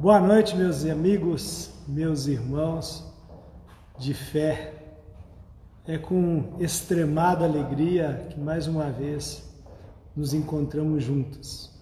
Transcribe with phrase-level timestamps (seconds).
[0.00, 3.04] Boa noite, meus amigos, meus irmãos
[3.98, 4.72] de fé.
[5.86, 9.46] É com extremada alegria que mais uma vez
[10.16, 11.78] nos encontramos juntos.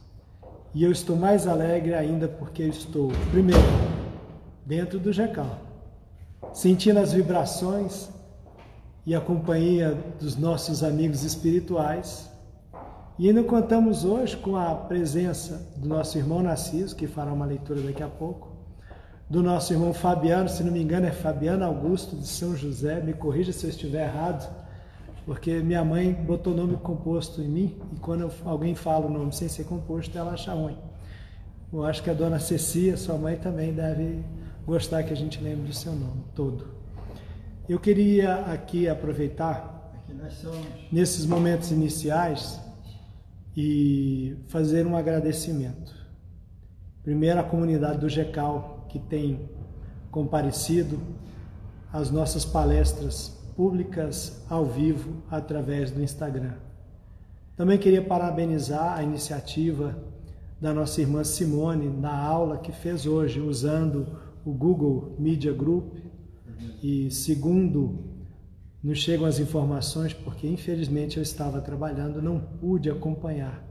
[0.74, 3.62] E eu estou mais alegre ainda porque eu estou, primeiro,
[4.66, 5.56] dentro do Jecal,
[6.52, 8.08] sentindo as vibrações
[9.06, 12.28] e a companhia dos nossos amigos espirituais.
[13.18, 17.80] E ainda contamos hoje com a presença do nosso irmão Narciso, que fará uma leitura
[17.80, 18.52] daqui a pouco,
[19.28, 23.12] do nosso irmão Fabiano, se não me engano é Fabiano Augusto de São José, me
[23.12, 24.48] corrija se eu estiver errado,
[25.26, 29.48] porque minha mãe botou nome composto em mim e quando alguém fala o nome sem
[29.48, 30.78] ser composto, ela acha ruim.
[31.72, 34.24] Eu acho que a dona Cecia, sua mãe, também deve
[34.64, 36.68] gostar que a gente lembre do seu nome todo.
[37.68, 39.92] Eu queria aqui aproveitar
[40.92, 42.67] nesses momentos iniciais
[43.60, 45.92] e fazer um agradecimento.
[47.02, 49.50] Primeiro, à comunidade do GECAL, que tem
[50.12, 51.00] comparecido
[51.92, 56.52] às nossas palestras públicas ao vivo através do Instagram.
[57.56, 60.04] Também queria parabenizar a iniciativa
[60.60, 65.94] da nossa irmã Simone na aula que fez hoje usando o Google Media Group
[66.80, 68.07] e segundo
[68.82, 73.64] nos chegam as informações, porque infelizmente eu estava trabalhando, não pude acompanhar,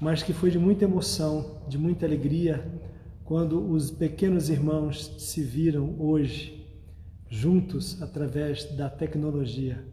[0.00, 2.80] mas que foi de muita emoção, de muita alegria,
[3.24, 6.66] quando os pequenos irmãos se viram hoje
[7.28, 9.84] juntos através da tecnologia.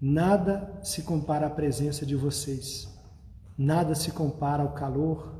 [0.00, 2.88] Nada se compara à presença de vocês,
[3.58, 5.34] nada se compara ao calor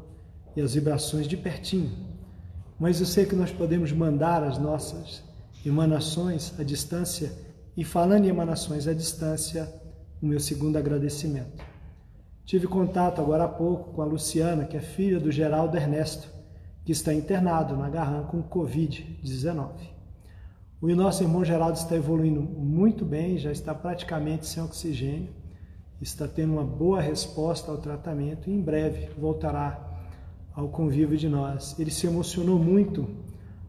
[0.55, 1.91] e às vibrações de pertinho,
[2.79, 5.23] mas eu sei que nós podemos mandar as nossas
[5.65, 7.33] emanações à distância,
[7.77, 9.73] e falando em emanações à distância,
[10.21, 11.65] o meu segundo agradecimento.
[12.45, 16.29] Tive contato agora há pouco com a Luciana, que é filha do Geraldo Ernesto,
[16.85, 19.71] que está internado na Garran com Covid-19.
[20.83, 25.29] O nosso irmão Geraldo está evoluindo muito bem, já está praticamente sem oxigênio,
[26.01, 29.79] está tendo uma boa resposta ao tratamento e em breve voltará
[30.55, 31.79] ao convívio de nós.
[31.79, 33.09] Ele se emocionou muito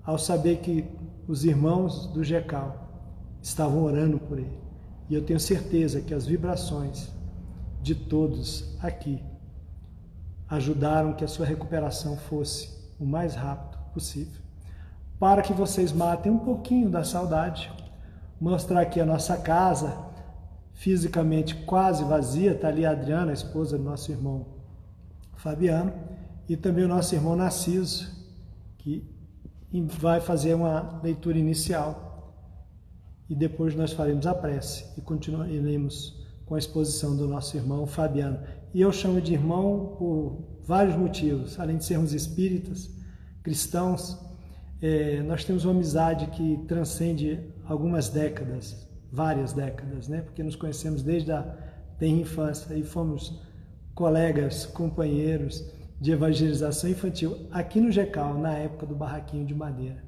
[0.04, 0.86] ao saber que
[1.28, 2.81] os irmãos do GECAL
[3.42, 4.60] estavam orando por ele.
[5.10, 7.12] E eu tenho certeza que as vibrações
[7.82, 9.22] de todos aqui
[10.48, 12.70] ajudaram que a sua recuperação fosse
[13.00, 14.40] o mais rápido possível.
[15.20, 17.72] Para que vocês matem um pouquinho da saudade,
[18.40, 19.98] mostrar aqui a nossa casa,
[20.74, 24.46] fisicamente quase vazia, está ali a Adriana, a esposa do nosso irmão
[25.36, 25.94] Fabiano,
[26.48, 28.12] e também o nosso irmão Narciso,
[28.78, 29.08] que
[30.00, 32.11] vai fazer uma leitura inicial
[33.32, 38.38] e depois nós faremos a prece e continuaremos com a exposição do nosso irmão Fabiano.
[38.74, 42.90] E eu chamo de irmão por vários motivos, além de sermos espíritas,
[43.42, 44.20] cristãos,
[44.82, 50.24] é, nós temos uma amizade que transcende algumas décadas, várias décadas, né?
[50.24, 51.56] Porque nos conhecemos desde a
[52.02, 53.40] infância e fomos
[53.96, 55.64] colegas, companheiros
[56.02, 60.04] de evangelização infantil aqui no GECAL, na época do barraquinho de madeira.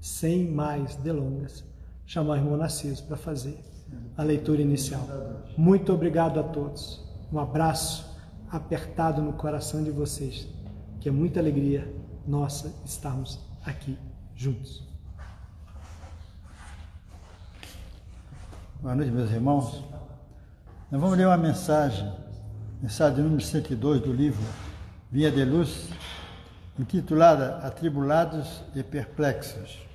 [0.00, 1.62] Sem mais delongas,
[2.06, 3.58] chamar o irmão Narciso para fazer
[4.16, 5.06] a leitura inicial.
[5.56, 7.04] Muito obrigado a todos.
[7.32, 8.16] Um abraço
[8.50, 10.48] apertado no coração de vocês,
[11.00, 11.92] que é muita alegria
[12.26, 13.98] nossa estarmos aqui
[14.34, 14.86] juntos.
[18.80, 19.82] Boa noite, meus irmãos.
[20.90, 22.12] Nós vamos ler uma mensagem,
[22.80, 24.44] mensagem número 102 do livro
[25.10, 25.88] Via de Luz,
[26.78, 29.85] intitulada Atribulados e Perplexos.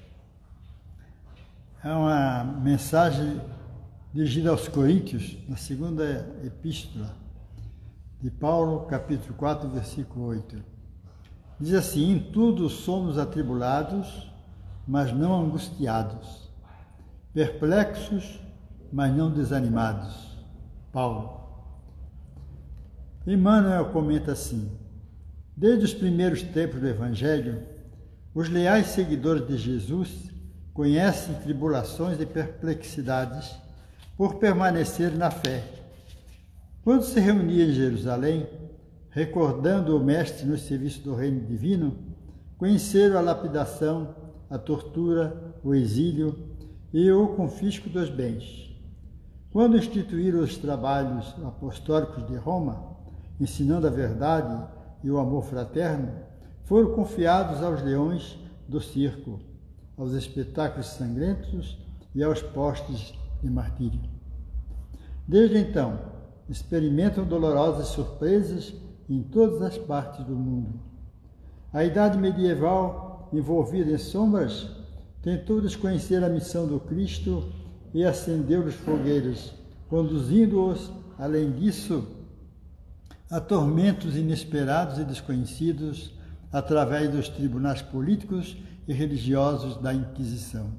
[1.84, 3.42] É uma mensagem
[4.14, 7.16] dirigida aos Coríntios, na segunda epístola
[8.22, 10.64] de Paulo, capítulo 4, versículo 8.
[11.60, 14.32] Diz assim: Em tudo somos atribulados,
[14.88, 16.52] mas não angustiados,
[17.34, 18.40] perplexos,
[18.94, 20.38] mas não desanimados.
[20.92, 21.42] Paulo.
[23.26, 24.72] Emmanuel comenta assim:
[25.58, 27.64] Desde os primeiros tempos do Evangelho,
[28.36, 30.31] os leais seguidores de Jesus
[30.74, 33.56] conhecem tribulações e perplexidades
[34.18, 35.64] por permanecer na fé.
[36.84, 38.48] Quando se reunia em Jerusalém,
[39.10, 41.96] recordando o Mestre no serviço do Reino Divino,
[42.58, 44.16] conheceram a lapidação,
[44.50, 46.38] a tortura, o exílio
[46.94, 48.70] e o confisco dos bens.
[49.52, 52.96] Quando instituíram os trabalhos apostólicos de Roma,
[53.40, 54.66] ensinando a verdade,
[55.04, 56.12] e o amor fraterno
[56.64, 58.38] foram confiados aos leões
[58.68, 59.40] do circo,
[59.98, 61.78] aos espetáculos sangrentos
[62.14, 64.02] e aos postes de martírio.
[65.28, 66.00] Desde então,
[66.50, 68.74] experimentam dolorosas surpresas
[69.10, 70.80] em todas as partes do mundo.
[71.74, 74.68] A idade medieval, envolvida em sombras,
[75.22, 77.52] tentou desconhecer a missão do Cristo
[77.94, 79.54] e acendeu-lhes fogueiras,
[79.90, 82.08] conduzindo-os, além disso,
[83.30, 86.14] a tormentos inesperados e desconhecidos
[86.52, 90.72] através dos tribunais políticos e religiosos da Inquisição.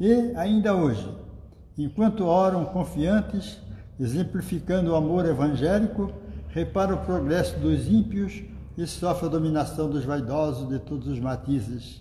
[0.00, 1.08] E, ainda hoje,
[1.76, 3.58] enquanto oram confiantes,
[3.98, 6.12] exemplificando o amor evangélico,
[6.48, 8.42] repara o progresso dos ímpios
[8.76, 12.00] e sofre a dominação dos vaidosos de todos os matizes.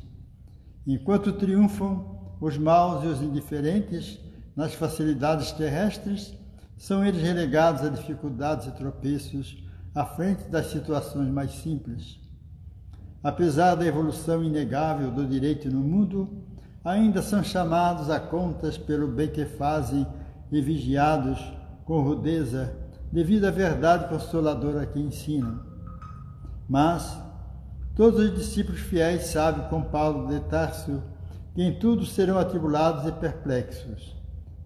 [0.86, 4.20] Enquanto triunfam os maus e os indiferentes
[4.56, 6.34] nas facilidades terrestres,
[6.78, 9.58] são eles relegados a dificuldades e tropeços
[9.96, 12.20] à frente das situações mais simples.
[13.24, 16.30] Apesar da evolução inegável do direito no mundo,
[16.84, 20.08] ainda são chamados a contas pelo bem que fazem
[20.52, 21.40] e vigiados
[21.84, 22.74] com rudeza
[23.12, 25.60] devido à verdade consoladora que ensinam.
[26.70, 27.18] Mas
[27.96, 31.02] todos os discípulos fiéis sabem, com Paulo de Tarso,
[31.54, 34.16] que em tudo serão atribulados e perplexos.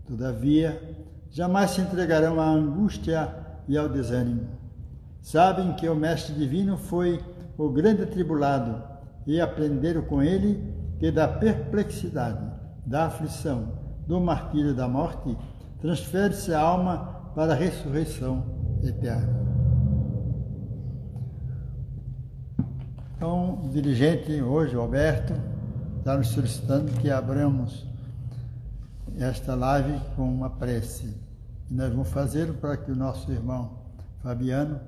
[0.05, 0.97] Todavia,
[1.29, 3.33] jamais se entregarão à angústia
[3.67, 4.49] e ao desânimo.
[5.21, 7.23] Sabem que o Mestre Divino foi
[7.65, 8.81] o grande atribulado
[9.27, 12.43] e aprenderam com ele que da perplexidade,
[12.83, 13.73] da aflição,
[14.07, 15.37] do martírio da morte,
[15.79, 18.43] transfere-se a alma para a ressurreição
[18.83, 19.41] eterna.
[23.15, 25.33] Então, o dirigente hoje, o Alberto,
[25.99, 27.85] está nos solicitando que abramos
[29.19, 31.15] esta live com uma prece.
[31.69, 33.83] E nós vamos fazer para que o nosso irmão
[34.23, 34.79] Fabiano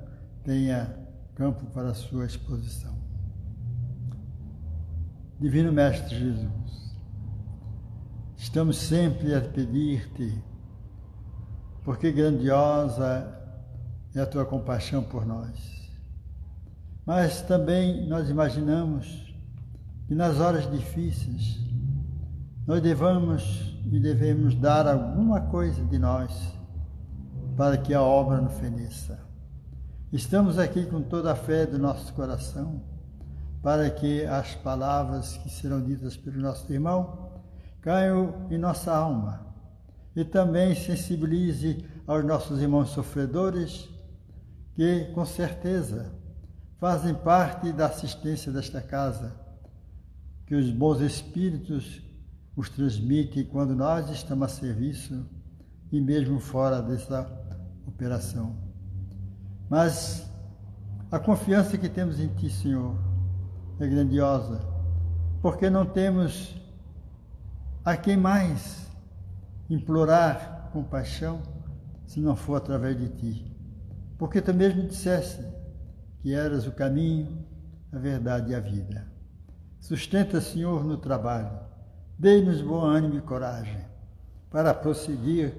[0.43, 1.02] tenha
[1.35, 2.93] campo para a sua exposição.
[5.39, 6.95] Divino Mestre Jesus,
[8.37, 10.41] estamos sempre a pedir-te,
[11.83, 13.39] porque grandiosa
[14.15, 15.91] é a tua compaixão por nós.
[17.05, 19.35] Mas também nós imaginamos
[20.07, 21.59] que nas horas difíceis
[22.65, 26.57] nós devamos e devemos dar alguma coisa de nós
[27.57, 29.32] para que a obra não feneça.
[30.13, 32.83] Estamos aqui com toda a fé do nosso coração
[33.63, 37.41] para que as palavras que serão ditas pelo nosso irmão
[37.81, 39.43] caiam em nossa alma
[40.15, 43.89] e também sensibilize aos nossos irmãos sofredores
[44.75, 46.13] que, com certeza,
[46.77, 49.35] fazem parte da assistência desta casa,
[50.45, 52.03] que os bons espíritos
[52.55, 55.25] os transmitem quando nós estamos a serviço
[55.91, 57.27] e mesmo fora dessa
[57.87, 58.62] operação.
[59.73, 60.29] Mas
[61.11, 62.95] a confiança que temos em Ti, Senhor,
[63.79, 64.61] é grandiosa,
[65.41, 66.55] porque não temos
[67.83, 68.87] a quem mais
[69.67, 71.41] implorar compaixão
[72.05, 73.57] se não for através de Ti.
[74.15, 75.43] Porque Tu mesmo disseste
[76.21, 77.43] que eras o caminho,
[77.91, 79.07] a verdade e a vida.
[79.79, 81.49] Sustenta, Senhor, no trabalho.
[82.19, 83.83] Dê-nos bom ânimo e coragem
[84.51, 85.57] para prosseguir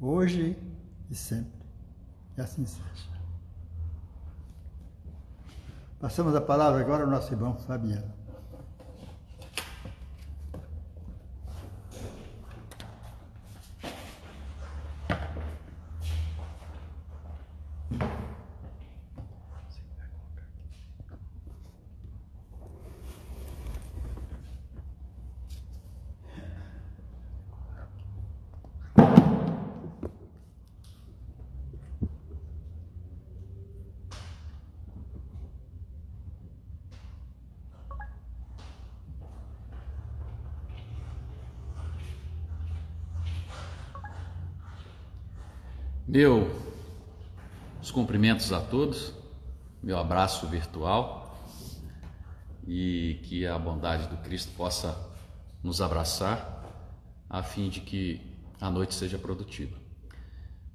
[0.00, 0.56] hoje
[1.10, 1.66] e sempre.
[2.38, 3.11] E assim seja.
[6.02, 8.21] Passamos a palavra agora ao nosso irmão Fabiano.
[46.12, 46.54] Meu
[47.80, 49.14] os cumprimentos a todos,
[49.82, 51.42] meu abraço virtual
[52.68, 54.94] e que a bondade do Cristo possa
[55.62, 56.64] nos abraçar
[57.30, 58.20] a fim de que
[58.60, 59.74] a noite seja produtiva.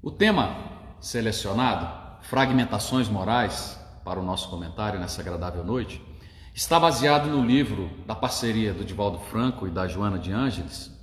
[0.02, 0.58] O tema
[1.00, 6.04] selecionado, fragmentações morais, para o nosso comentário nessa agradável noite,
[6.52, 10.97] está baseado no livro da parceria do Divaldo Franco e da Joana de Ângeles,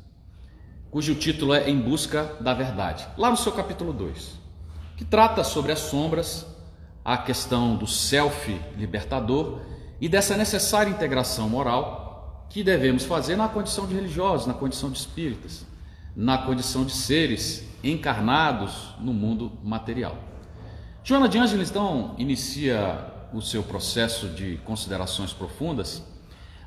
[0.95, 4.39] cujo título é Em Busca da Verdade, lá no seu capítulo 2,
[4.97, 6.47] que trata sobre as sombras,
[7.05, 9.59] a questão do self libertador
[10.01, 14.97] e dessa necessária integração moral que devemos fazer na condição de religiosos, na condição de
[14.97, 15.67] espíritas,
[16.15, 20.17] na condição de seres encarnados no mundo material.
[21.03, 26.05] Joana de Ângeles então inicia o seu processo de considerações profundas,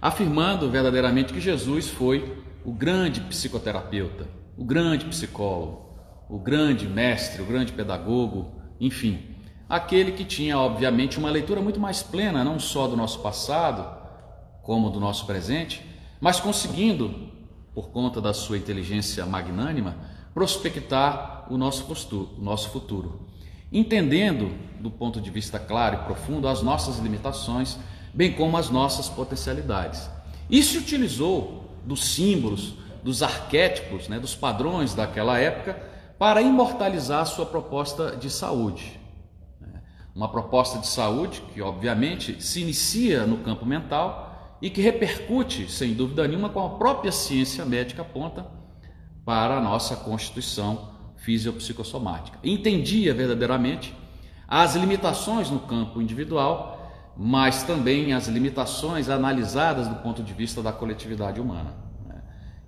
[0.02, 5.86] afirmando verdadeiramente que Jesus foi o grande psicoterapeuta, o grande psicólogo,
[6.28, 9.38] o grande mestre, o grande pedagogo, enfim,
[9.70, 13.88] aquele que tinha, obviamente, uma leitura muito mais plena, não só do nosso passado,
[14.64, 15.82] como do nosso presente,
[16.20, 17.32] mas conseguindo,
[17.74, 19.96] por conta da sua inteligência magnânima,
[20.34, 23.30] prospectar o nosso futuro, o nosso futuro.
[23.72, 27.78] Entendendo, do ponto de vista claro e profundo, as nossas limitações,
[28.14, 30.10] bem como as nossas potencialidades.
[30.50, 35.82] E se utilizou dos símbolos, dos arquétipos, né, dos padrões daquela época,
[36.20, 39.00] para imortalizar a sua proposta de saúde.
[40.14, 45.94] Uma proposta de saúde que, obviamente, se inicia no campo mental e que repercute, sem
[45.94, 48.46] dúvida nenhuma, com a própria ciência médica aponta
[49.24, 52.40] para a nossa constituição fisiopsicossomática.
[52.44, 53.94] Entendia verdadeiramente
[54.48, 56.77] as limitações no campo individual,
[57.18, 61.74] mas também as limitações analisadas do ponto de vista da coletividade humana,
[62.06, 62.22] né?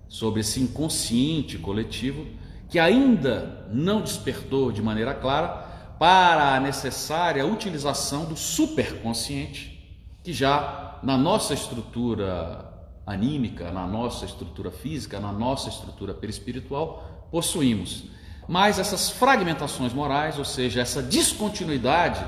[0.08, 2.26] sobre esse inconsciente coletivo
[2.68, 5.68] que ainda não despertou de maneira clara
[6.00, 9.78] para a necessária utilização do superconsciente,
[10.24, 12.66] que já na nossa estrutura
[13.06, 18.06] anímica, na nossa estrutura física, na nossa estrutura perispiritual, possuímos.
[18.48, 22.24] Mas essas fragmentações morais, ou seja, essa descontinuidade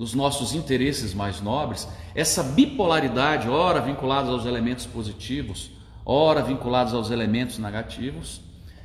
[0.00, 5.70] dos nossos interesses mais nobres, essa bipolaridade, ora vinculados aos elementos positivos,
[6.06, 8.40] ora vinculados aos elementos negativos,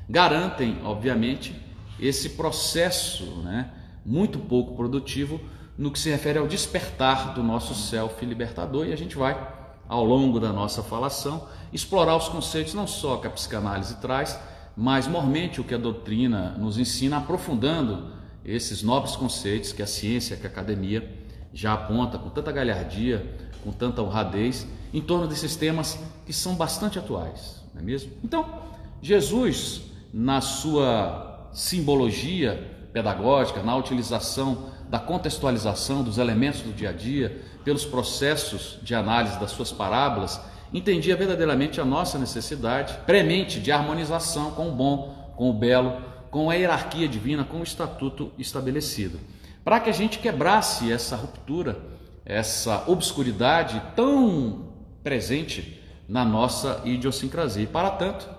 [0.10, 1.56] garantem, obviamente,
[1.98, 3.70] esse processo, né,
[4.06, 5.40] muito pouco produtivo
[5.78, 9.42] no que se refere ao despertar do nosso self libertador e a gente vai,
[9.88, 14.38] ao longo da nossa falação, explorar os conceitos não só que a psicanálise traz,
[14.76, 18.14] mas mormente o que a doutrina nos ensina, aprofundando
[18.46, 21.10] esses nobres conceitos que a ciência, que a academia
[21.54, 23.26] já aponta com tanta galhardia,
[23.64, 28.12] com tanta honradez, em torno desses temas que são bastante atuais, não é mesmo?
[28.24, 28.62] Então,
[29.02, 29.84] Jesus,
[30.14, 37.84] na sua simbologia pedagógica, na utilização da contextualização dos elementos do dia a dia, pelos
[37.84, 40.40] processos de análise das suas parábolas,
[40.74, 46.02] entendia verdadeiramente a nossa necessidade premente de harmonização com o bom, com o belo,
[46.36, 49.22] com a hierarquia divina, com o estatuto estabelecido.
[49.64, 51.80] Para que a gente quebrasse essa ruptura,
[52.26, 57.64] essa obscuridade tão presente na nossa idiosincrasia.
[57.64, 58.30] E para tanto,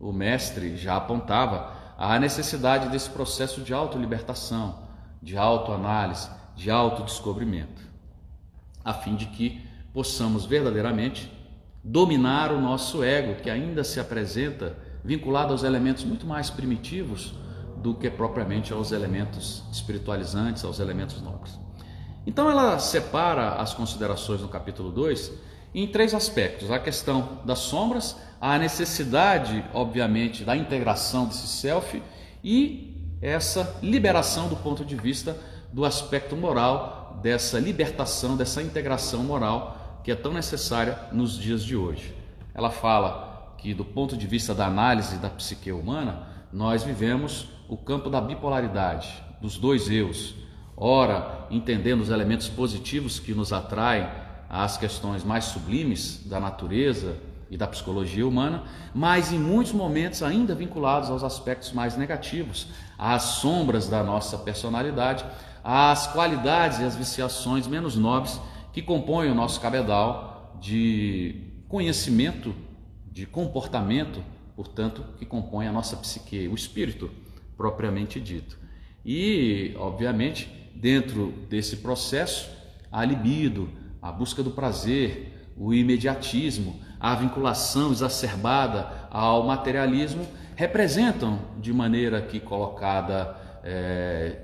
[0.00, 4.84] o mestre já apontava a necessidade desse processo de autolibertação,
[5.22, 7.82] de autoanálise, de autodescobrimento,
[8.82, 9.60] a fim de que
[9.92, 11.30] possamos verdadeiramente
[11.84, 17.34] dominar o nosso ego, que ainda se apresenta vinculado aos elementos muito mais primitivos
[17.76, 21.58] do que propriamente aos elementos espiritualizantes, aos elementos nobres.
[22.26, 25.32] Então ela separa as considerações no capítulo 2
[25.74, 32.02] em três aspectos: a questão das sombras, a necessidade, obviamente, da integração desse self
[32.42, 35.36] e essa liberação do ponto de vista
[35.72, 41.76] do aspecto moral, dessa libertação, dessa integração moral que é tão necessária nos dias de
[41.76, 42.14] hoje.
[42.54, 43.27] Ela fala
[43.58, 46.22] que, do ponto de vista da análise da psique humana,
[46.52, 50.34] nós vivemos o campo da bipolaridade, dos dois eus.
[50.76, 54.08] Ora, entendendo os elementos positivos que nos atraem
[54.48, 57.16] às questões mais sublimes da natureza
[57.50, 58.62] e da psicologia humana,
[58.94, 65.24] mas em muitos momentos ainda vinculados aos aspectos mais negativos, às sombras da nossa personalidade,
[65.64, 68.40] às qualidades e às viciações menos nobres
[68.72, 72.54] que compõem o nosso cabedal de conhecimento,
[73.18, 74.22] de comportamento,
[74.54, 77.10] portanto, que compõe a nossa psique, o espírito
[77.56, 78.56] propriamente dito.
[79.04, 82.48] E, obviamente, dentro desse processo,
[82.92, 83.68] a libido,
[84.00, 92.38] a busca do prazer, o imediatismo, a vinculação exacerbada ao materialismo representam, de maneira aqui
[92.38, 94.42] colocada é,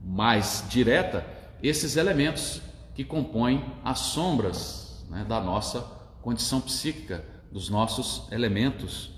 [0.00, 1.26] mais direta,
[1.60, 2.62] esses elementos
[2.94, 5.80] que compõem as sombras né, da nossa
[6.22, 9.10] condição psíquica, dos nossos elementos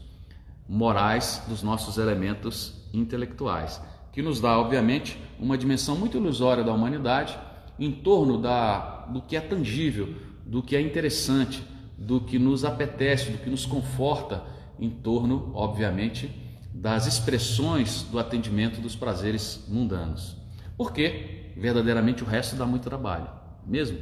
[0.69, 3.81] morais, dos nossos elementos intelectuais,
[4.13, 7.39] que nos dá, obviamente, uma dimensão muito ilusória da humanidade
[7.79, 11.63] em torno da, do que é tangível, do que é interessante,
[11.97, 14.43] do que nos apetece, do que nos conforta
[14.79, 16.31] em torno, obviamente,
[16.73, 20.37] das expressões do atendimento dos prazeres mundanos.
[20.77, 23.29] Porque verdadeiramente o resto dá muito trabalho,
[23.67, 23.99] mesmo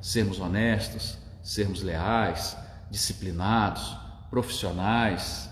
[0.00, 2.56] sermos honestos, sermos leais,
[2.90, 3.96] disciplinados,
[4.30, 5.50] profissionais,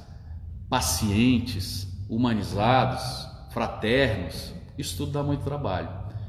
[0.68, 5.88] pacientes, humanizados, fraternos, isso tudo dá muito trabalho.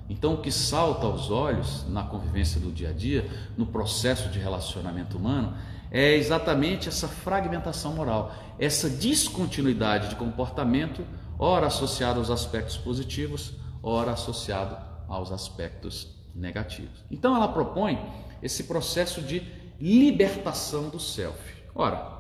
[0.09, 4.39] Então, o que salta aos olhos na convivência do dia a dia, no processo de
[4.39, 5.55] relacionamento humano,
[5.91, 11.05] é exatamente essa fragmentação moral, essa descontinuidade de comportamento,
[11.37, 17.03] ora associada aos aspectos positivos, ora associado aos aspectos negativos.
[17.09, 17.99] Então ela propõe
[18.41, 19.41] esse processo de
[19.79, 21.39] libertação do self.
[21.73, 22.19] Ora,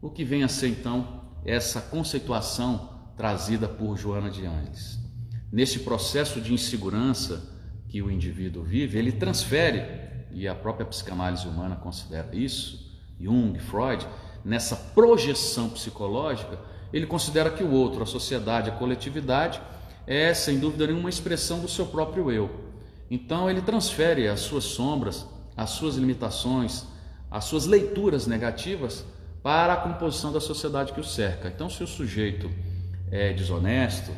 [0.00, 4.98] o que vem a ser então essa conceituação trazida por Joana de Ângeles?
[5.52, 7.42] Nesse processo de insegurança
[7.88, 9.82] que o indivíduo vive, ele transfere,
[10.32, 12.88] e a própria psicanálise humana considera isso,
[13.20, 14.06] Jung, Freud,
[14.44, 16.58] nessa projeção psicológica,
[16.92, 19.60] ele considera que o outro, a sociedade, a coletividade,
[20.06, 22.50] é sem dúvida nenhuma uma expressão do seu próprio eu.
[23.10, 25.26] Então ele transfere as suas sombras,
[25.60, 26.86] as suas limitações,
[27.30, 29.04] as suas leituras negativas
[29.42, 31.48] para a composição da sociedade que o cerca.
[31.48, 32.50] Então, se o sujeito
[33.10, 34.10] é desonesto,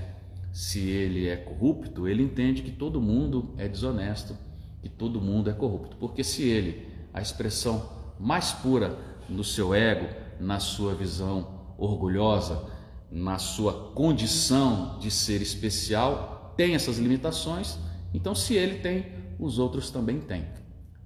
[0.52, 4.36] se ele é corrupto, ele entende que todo mundo é desonesto,
[4.80, 5.96] que todo mundo é corrupto.
[5.96, 8.96] Porque se ele, a expressão mais pura
[9.28, 10.06] no seu ego,
[10.38, 12.66] na sua visão orgulhosa,
[13.10, 17.80] na sua condição de ser especial, tem essas limitações,
[18.14, 19.06] então se ele tem,
[19.40, 20.61] os outros também têm.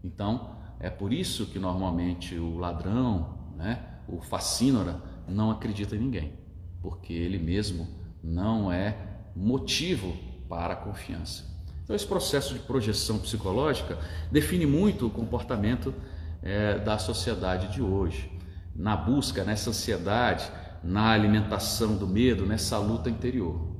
[0.06, 6.32] Então, é por isso que normalmente o ladrão, né, o facínora, não acredita em ninguém,
[6.80, 7.88] porque ele mesmo
[8.22, 8.96] não é
[9.34, 10.16] motivo
[10.48, 11.44] para a confiança.
[11.82, 13.98] Então, esse processo de projeção psicológica
[14.30, 15.92] define muito o comportamento
[16.40, 18.30] é, da sociedade de hoje,
[18.74, 20.48] na busca, nessa ansiedade,
[20.84, 23.74] na alimentação do medo, nessa luta interior,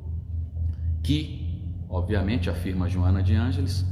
[1.04, 3.84] que, obviamente, afirma Joana de Ângeles,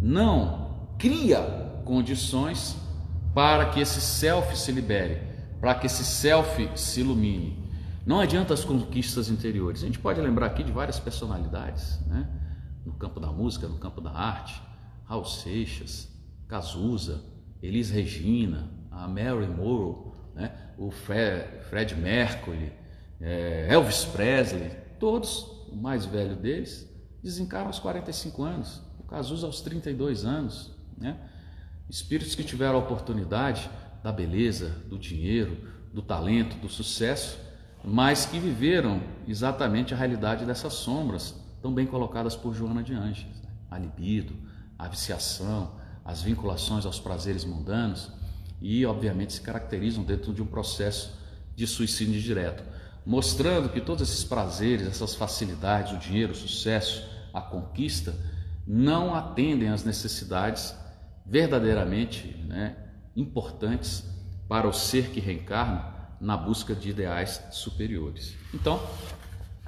[0.00, 2.76] não cria condições
[3.34, 5.22] para que esse self se libere,
[5.60, 7.62] para que esse self se ilumine.
[8.04, 9.82] Não adianta as conquistas interiores.
[9.82, 12.28] A gente pode lembrar aqui de várias personalidades, né?
[12.84, 14.60] no campo da música, no campo da arte,
[15.04, 16.08] Raul Seixas,
[16.48, 17.22] Cazuza,
[17.62, 20.52] Elis Regina, a Mary Morrow, né?
[20.76, 22.72] o Fred, Fred Mercury,
[23.20, 26.90] é, Elvis Presley, todos, o mais velho deles,
[27.22, 30.72] desencarnam aos 45 anos, o Cazuza aos 32 anos.
[30.98, 31.16] Né?
[31.92, 33.68] Espíritos que tiveram a oportunidade
[34.02, 35.58] da beleza, do dinheiro,
[35.92, 37.38] do talento, do sucesso,
[37.84, 43.26] mas que viveram exatamente a realidade dessas sombras, tão bem colocadas por Joana de Anjos:
[43.42, 43.50] né?
[43.70, 44.32] a libido,
[44.78, 48.10] a viciação, as vinculações aos prazeres mundanos
[48.58, 51.12] e, obviamente, se caracterizam dentro de um processo
[51.54, 52.64] de suicídio direto,
[53.04, 58.14] mostrando que todos esses prazeres, essas facilidades, o dinheiro, o sucesso, a conquista,
[58.66, 60.74] não atendem às necessidades
[61.24, 62.76] verdadeiramente né,
[63.16, 64.04] importantes
[64.48, 68.36] para o ser que reencarna na busca de ideais superiores.
[68.54, 68.80] Então,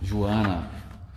[0.01, 0.69] Joana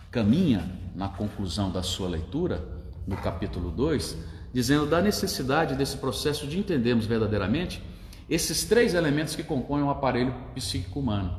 [0.09, 0.63] caminha
[0.95, 2.67] na conclusão da sua leitura,
[3.05, 4.17] no capítulo 2,
[4.53, 7.81] dizendo da necessidade desse processo de entendermos verdadeiramente
[8.29, 11.37] esses três elementos que compõem o aparelho psíquico humano,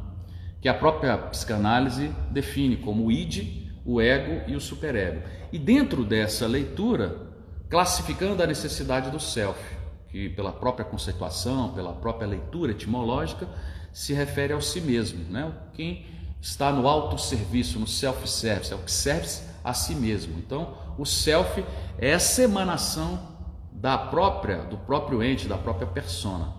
[0.60, 5.22] que a própria psicanálise define como o id, o ego e o superego.
[5.52, 7.27] E dentro dessa leitura,
[7.68, 9.60] classificando a necessidade do self,
[10.08, 13.46] que pela própria conceituação, pela própria leitura etimológica,
[13.92, 15.52] se refere ao si mesmo, né?
[15.74, 16.06] Quem
[16.40, 19.28] está no autosserviço, no self-service, é o que serve
[19.62, 20.38] a si mesmo.
[20.38, 21.64] Então, o self
[21.98, 23.36] é essa emanação
[23.72, 26.54] da própria, do próprio ente, da própria persona.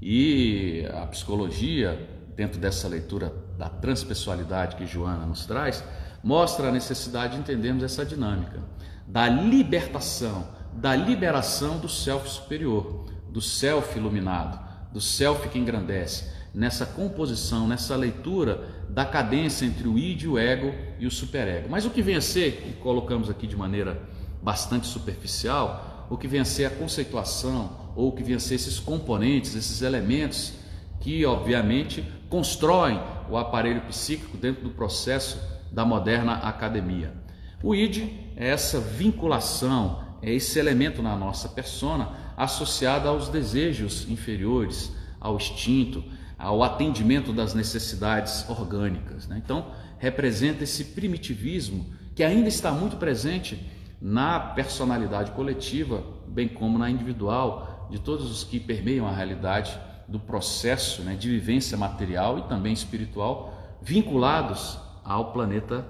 [0.00, 5.84] E a psicologia, dentro dessa leitura da transpessoalidade que Joana nos traz,
[6.22, 8.62] mostra a necessidade de entendermos essa dinâmica
[9.08, 14.60] da libertação, da liberação do self superior, do self iluminado,
[14.92, 20.74] do self que engrandece, nessa composição, nessa leitura da cadência entre o id, o ego
[20.98, 21.68] e o superego.
[21.70, 24.02] Mas o que vem a ser, e colocamos aqui de maneira
[24.42, 28.56] bastante superficial, o que vem a ser a conceituação, ou o que vem a ser
[28.56, 30.52] esses componentes, esses elementos
[31.00, 35.38] que, obviamente, constroem o aparelho psíquico dentro do processo
[35.72, 37.17] da moderna academia.
[37.62, 44.92] O id é essa vinculação, é esse elemento na nossa persona associado aos desejos inferiores,
[45.20, 46.04] ao instinto,
[46.38, 49.26] ao atendimento das necessidades orgânicas.
[49.26, 49.40] Né?
[49.44, 53.58] Então, representa esse primitivismo que ainda está muito presente
[54.00, 60.20] na personalidade coletiva, bem como na individual, de todos os que permeiam a realidade do
[60.20, 65.84] processo né, de vivência material e também espiritual vinculados ao planeta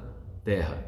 [0.44, 0.88] Terra.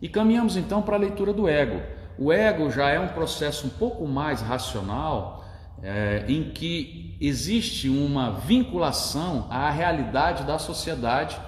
[0.00, 1.80] E caminhamos então para a leitura do ego.
[2.18, 5.44] O ego já é um processo um pouco mais racional,
[5.82, 11.38] é, em que existe uma vinculação à realidade da sociedade,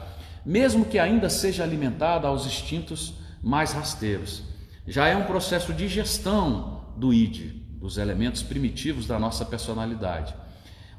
[0.44, 4.42] mesmo que ainda seja alimentada aos instintos mais rasteiros.
[4.86, 10.34] Já é um processo de gestão do id, dos elementos primitivos da nossa personalidade,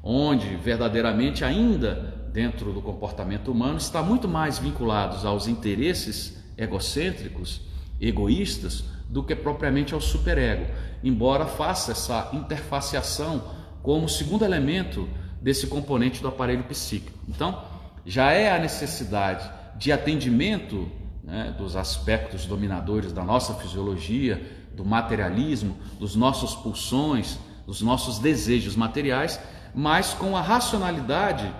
[0.02, 7.60] onde verdadeiramente ainda dentro do comportamento humano está muito mais vinculados aos interesses egocêntricos,
[8.00, 10.66] egoístas, do que propriamente ao superego,
[11.02, 13.44] embora faça essa interfaceação
[13.82, 15.08] como segundo elemento
[15.40, 17.18] desse componente do aparelho psíquico.
[17.28, 17.62] Então,
[18.04, 20.90] já é a necessidade de atendimento
[21.22, 24.42] né, dos aspectos dominadores da nossa fisiologia,
[24.74, 29.40] do materialismo, dos nossos pulsões, dos nossos desejos materiais,
[29.74, 31.50] mas com a racionalidade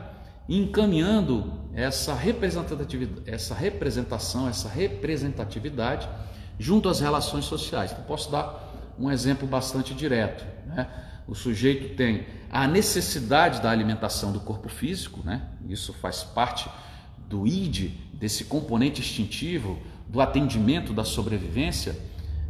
[0.48, 6.08] encaminhando essa representatividade, essa representação, essa representatividade
[6.58, 7.92] junto às relações sociais.
[7.92, 10.44] Eu posso dar um exemplo bastante direto.
[10.66, 10.88] Né?
[11.26, 15.42] O sujeito tem a necessidade da alimentação do corpo físico, né?
[15.68, 16.68] isso faz parte
[17.28, 21.96] do id, desse componente instintivo, do atendimento da sobrevivência,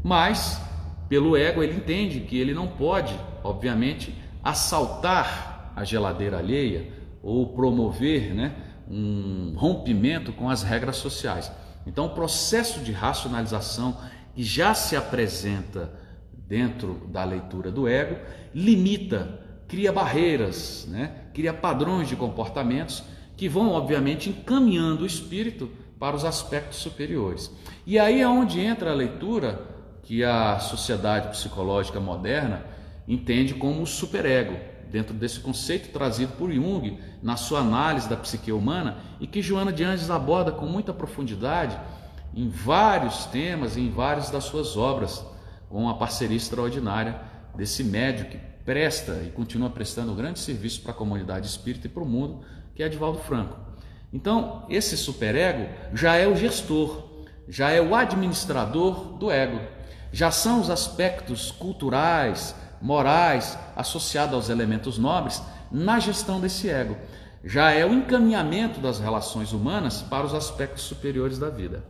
[0.03, 0.61] mas
[1.09, 8.35] pelo ego ele entende que ele não pode, obviamente, assaltar a geladeira alheia ou promover
[8.35, 8.55] né,
[8.89, 11.51] um rompimento com as regras sociais.
[11.87, 13.97] Então, o processo de racionalização
[14.35, 15.93] que já se apresenta
[16.33, 18.17] dentro da leitura do ego
[18.55, 21.25] limita, cria barreiras, né?
[21.33, 23.03] cria padrões de comportamentos
[23.37, 27.51] que vão, obviamente, encaminhando o espírito para os aspectos superiores.
[27.87, 29.61] E aí é onde entra a leitura
[30.03, 32.65] que a sociedade psicológica moderna
[33.09, 34.57] entende como o superego,
[34.95, 39.73] dentro desse conceito trazido por Jung na sua análise da psique humana e que Joana
[39.73, 41.77] de Anjos aborda com muita profundidade
[42.33, 45.27] em vários temas, em várias das suas obras,
[45.69, 47.21] com a parceria extraordinária
[47.57, 51.91] desse médio que presta e continua prestando um grande serviço para a comunidade espírita e
[51.91, 53.59] para o mundo, que é Edivaldo Franco.
[54.13, 57.03] Então, esse superego já é o gestor,
[57.49, 59.59] já é o administrador do ego.
[60.13, 62.55] Já são os aspectos culturais,
[62.85, 65.43] morais associados aos elementos nobres
[65.73, 66.95] na gestão desse ego.
[67.43, 71.83] Já é o encaminhamento das relações humanas para os aspectos superiores da vida.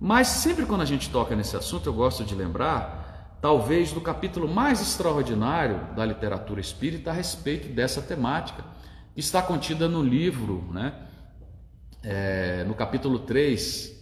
[0.00, 4.48] Mas sempre quando a gente toca nesse assunto, eu gosto de lembrar, talvez, do capítulo
[4.48, 8.64] mais extraordinário da literatura espírita a respeito dessa temática,
[9.14, 10.92] que está contida no livro, né,
[12.02, 13.92] é, no capítulo 3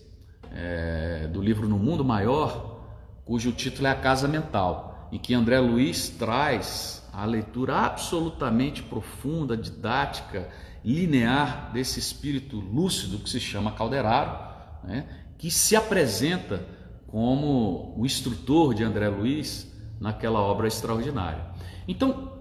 [0.52, 2.86] é, do livro No Mundo Maior,
[3.26, 9.56] cujo título é A Casa Mental em que André Luiz traz a leitura absolutamente profunda,
[9.56, 10.48] didática,
[10.84, 14.38] linear desse espírito lúcido que se chama Calderaro,
[14.84, 16.64] né, que se apresenta
[17.06, 21.46] como o instrutor de André Luiz naquela obra extraordinária.
[21.86, 22.32] Então,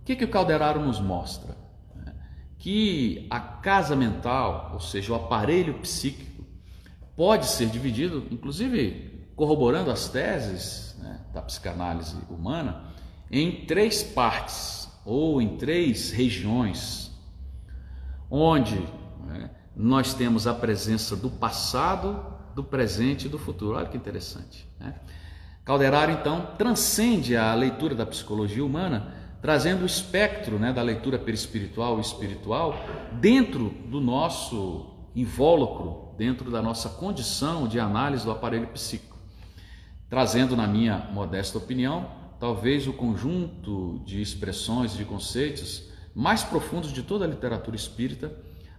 [0.00, 1.56] o que, que o Calderaro nos mostra?
[2.58, 6.44] Que a casa mental, ou seja, o aparelho psíquico,
[7.16, 12.84] pode ser dividido, inclusive corroborando as teses né, da psicanálise humana
[13.30, 17.10] em três partes ou em três regiões,
[18.30, 18.78] onde
[19.26, 23.76] né, nós temos a presença do passado, do presente e do futuro.
[23.76, 24.66] Olha que interessante.
[24.78, 24.94] Né?
[25.64, 31.98] Calderaro, então, transcende a leitura da psicologia humana, trazendo o espectro né, da leitura perispiritual
[31.98, 32.74] e espiritual
[33.12, 39.13] dentro do nosso invólucro, dentro da nossa condição de análise do aparelho psíquico
[40.14, 42.06] trazendo, na minha modesta opinião,
[42.38, 48.32] talvez o conjunto de expressões, de conceitos mais profundos de toda a literatura espírita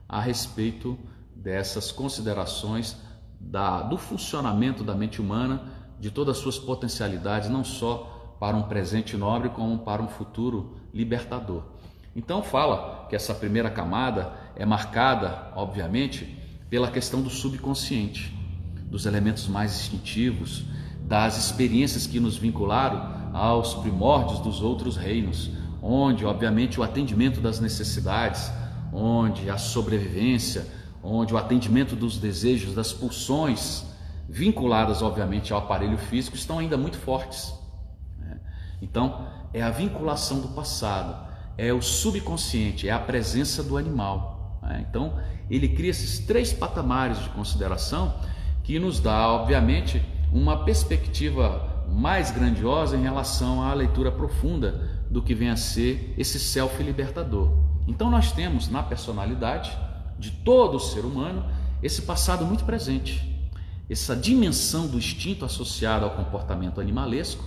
[0.07, 0.97] a respeito
[1.35, 2.95] dessas considerações
[3.37, 5.61] da, do funcionamento da mente humana,
[5.99, 10.77] de todas as suas potencialidades, não só para um presente nobre, como para um futuro
[10.93, 11.63] libertador.
[12.15, 18.33] Então, fala que essa primeira camada é marcada, obviamente, pela questão do subconsciente,
[18.89, 20.63] dos elementos mais instintivos,
[21.07, 27.59] das experiências que nos vincularam aos primórdios dos outros reinos, onde, obviamente, o atendimento das
[27.59, 28.51] necessidades,
[28.91, 30.65] onde a sobrevivência,
[31.03, 33.85] onde o atendimento dos desejos, das pulsões,
[34.27, 37.53] vinculadas, obviamente, ao aparelho físico, estão ainda muito fortes.
[38.17, 38.39] Né?
[38.81, 41.15] Então, é a vinculação do passado,
[41.57, 44.59] é o subconsciente, é a presença do animal.
[44.63, 44.85] Né?
[44.89, 48.15] Então, ele cria esses três patamares de consideração
[48.63, 50.01] que nos dá, obviamente,
[50.35, 56.37] uma perspectiva mais grandiosa em relação à leitura profunda do que vem a ser esse
[56.37, 57.57] self libertador.
[57.87, 59.71] Então nós temos na personalidade
[60.19, 61.45] de todo ser humano
[61.81, 63.49] esse passado muito presente,
[63.89, 67.45] essa dimensão do instinto associado ao comportamento animalesco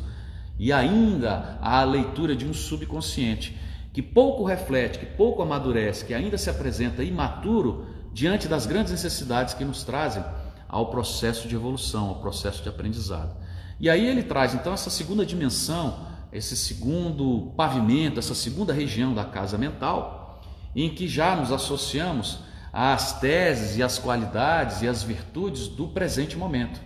[0.58, 3.54] e ainda a leitura de um subconsciente
[3.92, 9.52] que pouco reflete, que pouco amadurece, que ainda se apresenta imaturo diante das grandes necessidades
[9.52, 10.24] que nos trazem
[10.68, 13.34] ao processo de evolução, ao processo de aprendizado.
[13.80, 19.24] E aí ele traz então essa segunda dimensão, esse segundo pavimento, essa segunda região da
[19.24, 20.42] casa mental,
[20.76, 22.40] em que já nos associamos
[22.72, 26.80] às teses e às qualidades e às virtudes do presente momento,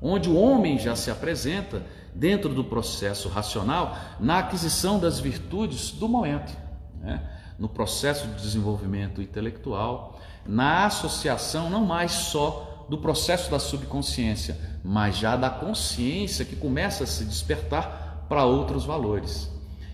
[0.00, 6.08] onde o homem já se apresenta dentro do processo racional na aquisição das virtudes do
[6.08, 6.56] momento,
[7.00, 7.22] né?
[7.58, 15.16] no processo de desenvolvimento intelectual, na associação não mais só do processo da subconsciência, mas
[15.16, 19.50] já da consciência que começa a se despertar para outros valores.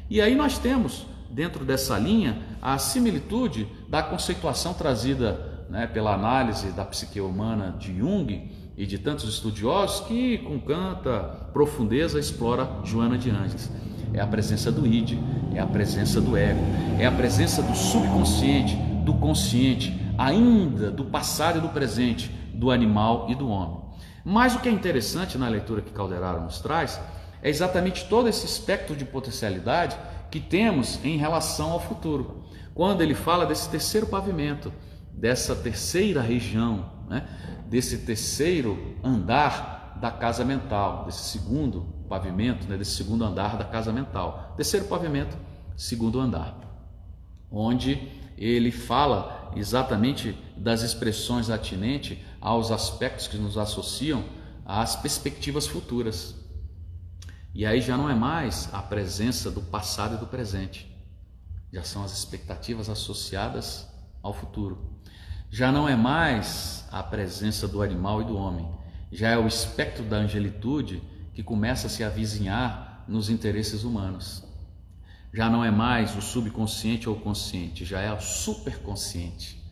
[0.09, 6.71] E aí nós temos, dentro dessa linha, a similitude da conceituação trazida né, pela análise
[6.73, 11.19] da psique humana de Jung e de tantos estudiosos que, com tanta
[11.53, 13.71] profundeza, explora Joana de Angeles.
[14.13, 15.19] É a presença do id,
[15.55, 16.61] é a presença do ego,
[16.99, 23.27] é a presença do subconsciente, do consciente, ainda do passado e do presente, do animal
[23.29, 23.81] e do homem.
[24.25, 27.01] Mas o que é interessante na leitura que Calderaro nos traz
[27.43, 29.97] é exatamente todo esse espectro de potencialidade
[30.31, 32.45] que temos em relação ao futuro.
[32.75, 34.73] Quando ele fala desse terceiro pavimento,
[35.13, 37.29] dessa terceira região, né?
[37.69, 42.77] desse terceiro andar da casa mental, desse segundo pavimento, né?
[42.77, 44.55] desse segundo andar da casa mental.
[44.57, 45.37] Terceiro pavimento,
[45.77, 46.59] segundo andar,
[47.51, 54.23] onde ele fala exatamente das expressões atinentes aos aspectos que nos associam
[54.67, 56.35] às perspectivas futuras.
[57.55, 60.95] E aí já não é mais a presença do passado e do presente,
[61.73, 63.89] já são as expectativas associadas
[64.23, 65.01] ao futuro.
[65.51, 68.69] Já não é mais a presença do animal e do homem,
[69.11, 71.03] já é o espectro da angelitude
[71.33, 74.45] que começa a se avizinhar nos interesses humanos.
[75.33, 79.65] Já não é mais o subconsciente ou o consciente, já é o superconsciente.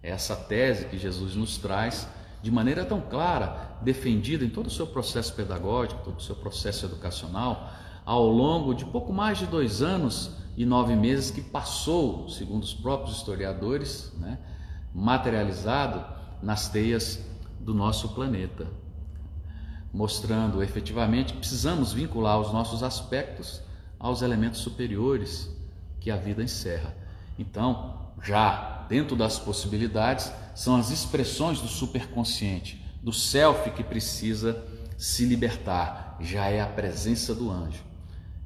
[0.00, 2.08] É essa tese que Jesus nos traz
[2.42, 6.86] de maneira tão clara, defendida em todo o seu processo pedagógico, todo o seu processo
[6.86, 7.70] educacional,
[8.04, 12.74] ao longo de pouco mais de dois anos e nove meses que passou, segundo os
[12.74, 14.38] próprios historiadores, né,
[14.94, 16.04] materializado
[16.42, 17.24] nas teias
[17.60, 18.66] do nosso planeta,
[19.92, 23.62] mostrando efetivamente que precisamos vincular os nossos aspectos
[23.98, 25.54] aos elementos superiores
[26.00, 26.96] que a vida encerra.
[27.38, 34.66] Então, já dentro das possibilidades, são as expressões do superconsciente, do self que precisa
[34.98, 37.82] se libertar, já é a presença do anjo.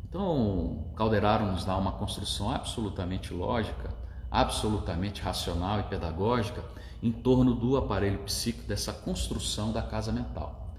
[0.06, 3.92] Então, Calderaro nos dá uma construção absolutamente lógica,
[4.30, 6.62] absolutamente racional e pedagógica
[7.02, 10.74] em torno do aparelho psíquico, dessa construção da casa mental.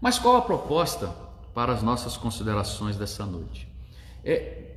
[0.00, 1.08] Mas qual a proposta
[1.52, 3.68] para as nossas considerações dessa noite?
[4.24, 4.76] É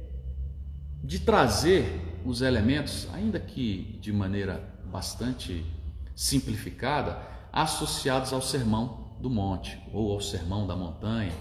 [1.03, 5.65] de trazer os elementos, ainda que de maneira bastante
[6.15, 7.17] simplificada,
[7.51, 11.33] associados ao sermão do monte, ou ao sermão da montanha,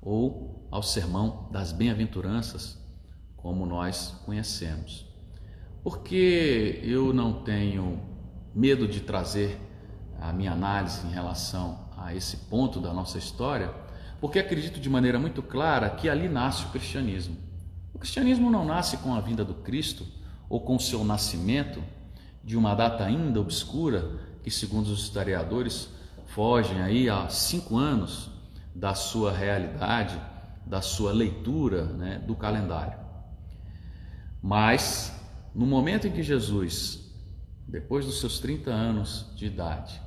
[0.00, 2.78] ou ao sermão das bem-aventuranças,
[3.36, 5.06] como nós conhecemos.
[5.82, 8.00] Porque eu não tenho
[8.54, 9.58] medo de trazer
[10.20, 13.72] a minha análise em relação a esse ponto da nossa história,
[14.20, 17.36] porque acredito de maneira muito clara que ali nasce o cristianismo.
[18.02, 20.04] Cristianismo não nasce com a vinda do Cristo
[20.48, 21.80] ou com seu nascimento
[22.42, 25.88] de uma data ainda obscura, que segundo os historiadores
[26.26, 28.28] fogem aí a cinco anos
[28.74, 30.20] da sua realidade,
[30.66, 32.98] da sua leitura né, do calendário.
[34.42, 35.16] Mas
[35.54, 37.08] no momento em que Jesus,
[37.68, 40.02] depois dos seus 30 anos de idade,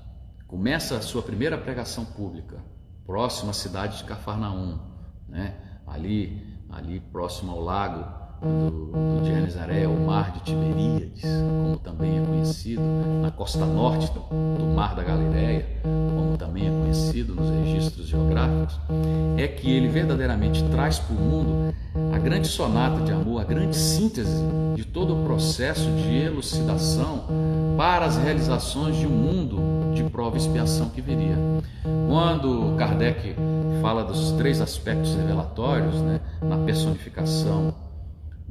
[0.48, 2.62] começa a sua primeira pregação pública,
[3.06, 4.82] próximo à cidade de Cafarnaum,
[5.30, 5.56] né?
[5.88, 12.26] ali, ali próximo ao lago do, do Genezaré, o mar de Tiberíades, como também é
[12.26, 12.82] conhecido,
[13.22, 14.20] na costa norte do,
[14.58, 18.80] do mar da Galileia, como também é conhecido nos registros geográficos,
[19.38, 21.74] é que ele verdadeiramente traz para o mundo
[22.14, 24.44] a grande sonata de amor, a grande síntese
[24.76, 27.24] de todo o processo de elucidação
[27.78, 31.38] para as realizações de um mundo de prova e expiação que viria.
[32.08, 33.36] Quando Kardec
[33.82, 37.74] fala dos três aspectos revelatórios, né, na personificação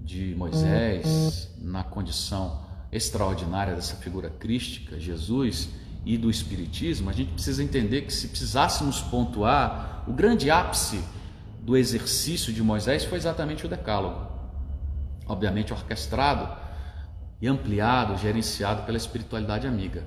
[0.04, 2.60] de Moisés, na condição
[2.92, 5.70] extraordinária dessa figura crística, Jesus,
[6.04, 11.02] e do Espiritismo, a gente precisa entender que se precisássemos pontuar, o grande ápice
[11.62, 14.30] do exercício de Moisés foi exatamente o Decálogo.
[15.26, 16.54] Obviamente orquestrado
[17.40, 20.04] e ampliado, gerenciado pela espiritualidade amiga.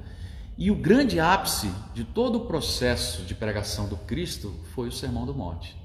[0.55, 5.25] E o grande ápice de todo o processo de pregação do Cristo foi o Sermão
[5.25, 5.75] do Monte.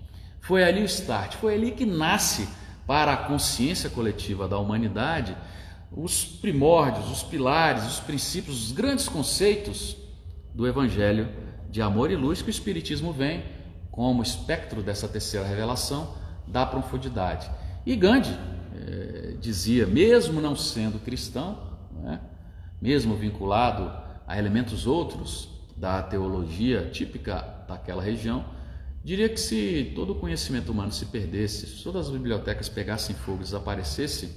[0.40, 2.46] Foi ali o start, foi ali que nasce
[2.86, 5.36] para a consciência coletiva da humanidade
[5.94, 9.96] os primórdios, os pilares, os princípios, os grandes conceitos
[10.54, 11.28] do Evangelho
[11.68, 13.44] de amor e luz que o Espiritismo vem
[13.90, 16.14] como espectro dessa terceira revelação
[16.46, 17.50] da profundidade.
[17.84, 18.36] E Gandhi
[18.74, 21.58] eh, dizia, mesmo não sendo cristão,
[22.02, 22.20] né,
[22.80, 23.92] mesmo vinculado
[24.26, 28.44] a elementos outros da teologia típica daquela região,
[29.04, 33.38] Diria que se todo o conhecimento humano se perdesse, se todas as bibliotecas pegassem fogo
[33.38, 34.32] e desaparecesse,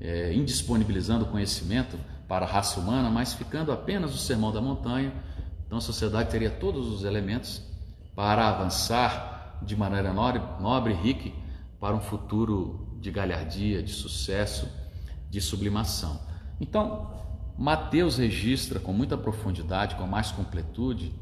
[0.00, 5.12] é, indisponibilizando o conhecimento para a raça humana, mas ficando apenas o sermão da montanha,
[5.66, 7.62] então a sociedade teria todos os elementos
[8.14, 11.30] para avançar de maneira nobre e rica
[11.78, 14.66] para um futuro de galhardia, de sucesso,
[15.28, 16.20] de sublimação.
[16.58, 17.10] Então,
[17.58, 21.12] Mateus registra com muita profundidade, com mais completude,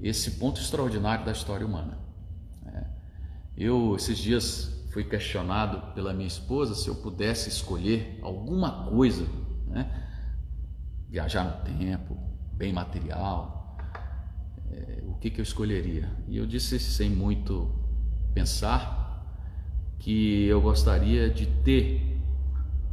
[0.00, 2.07] esse ponto extraordinário da história humana.
[3.60, 9.26] Eu, esses dias, fui questionado pela minha esposa se eu pudesse escolher alguma coisa,
[9.66, 9.90] né?
[11.08, 12.16] viajar no tempo,
[12.52, 13.76] bem material,
[14.70, 16.08] é, o que, que eu escolheria?
[16.28, 17.68] E eu disse sem muito
[18.32, 19.26] pensar
[19.98, 22.16] que eu gostaria de ter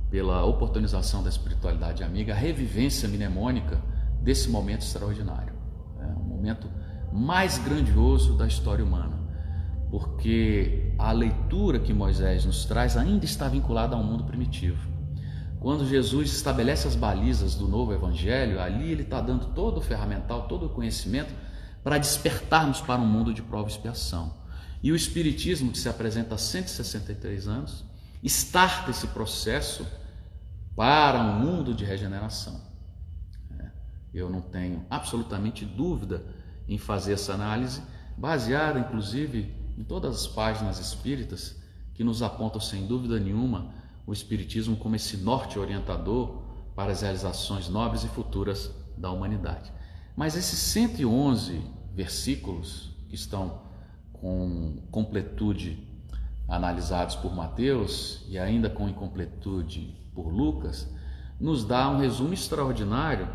[0.10, 3.80] pela oportunização da espiritualidade amiga, a revivência mnemônica
[4.20, 5.54] desse momento extraordinário.
[6.00, 6.68] É um momento
[7.14, 9.15] mais grandioso da história humana,
[9.98, 14.78] porque a leitura que Moisés nos traz ainda está vinculada ao mundo primitivo.
[15.58, 20.50] Quando Jesus estabelece as balizas do novo evangelho, ali ele está dando todo o ferramental,
[20.50, 21.34] todo o conhecimento
[21.82, 24.34] para despertarmos para um mundo de prova e expiação.
[24.84, 27.86] E o Espiritismo, que se apresenta há 163 anos,
[28.22, 29.88] starta esse processo
[30.76, 32.60] para um mundo de regeneração.
[33.58, 33.72] É,
[34.14, 36.22] eu não tenho absolutamente dúvida
[36.68, 37.82] em fazer essa análise,
[38.18, 41.56] baseada inclusive em todas as páginas espíritas
[41.94, 43.74] que nos apontam sem dúvida nenhuma
[44.06, 46.44] o Espiritismo como esse norte orientador
[46.76, 49.72] para as realizações nobres e futuras da humanidade.
[50.16, 51.62] Mas esses 111
[51.94, 53.62] versículos que estão
[54.14, 55.88] com completude
[56.48, 60.88] analisados por Mateus e ainda com incompletude por Lucas,
[61.40, 63.28] nos dá um resumo extraordinário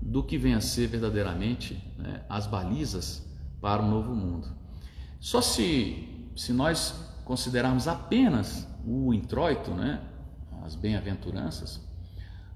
[0.00, 3.26] do que vem a ser verdadeiramente né, as balizas
[3.60, 4.57] para um novo mundo.
[5.20, 10.00] Só se, se nós considerarmos apenas o introito, né,
[10.64, 11.80] as bem-aventuranças,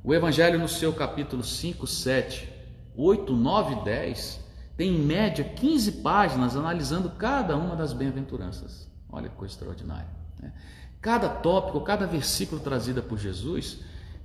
[0.04, 2.52] o Evangelho no seu capítulo 5, 7,
[2.96, 4.40] 8, 9 e 10
[4.76, 8.90] tem em média 15 páginas analisando cada uma das bem-aventuranças.
[9.08, 10.08] Olha que coisa extraordinária.
[10.40, 10.52] Né?
[11.00, 13.80] Cada tópico, cada versículo trazido por Jesus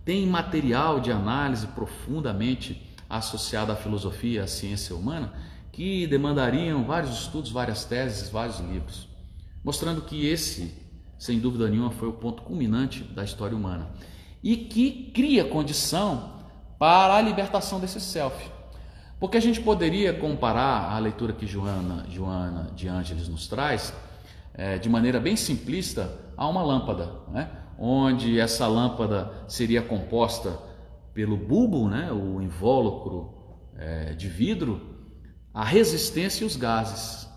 [0.05, 5.33] tem material de análise profundamente associado à filosofia, à ciência humana,
[5.77, 9.07] que demandariam vários estudos, várias teses, vários livros,
[9.63, 10.73] mostrando que esse,
[11.19, 13.87] sem dúvida nenhuma, foi o ponto culminante da história humana
[14.41, 16.41] e que cria condição
[16.79, 18.49] para a libertação desse self.
[19.19, 23.93] Porque a gente poderia comparar a leitura que Joana, Joana de Ângeles nos traz
[24.55, 27.51] é, de maneira bem simplista a uma lâmpada, né?
[27.77, 30.57] onde essa lâmpada seria composta
[31.13, 32.11] pelo bulbo, né?
[32.11, 33.31] o invólucro
[33.77, 34.96] é, de vidro,
[35.57, 37.27] a resistência e os gases.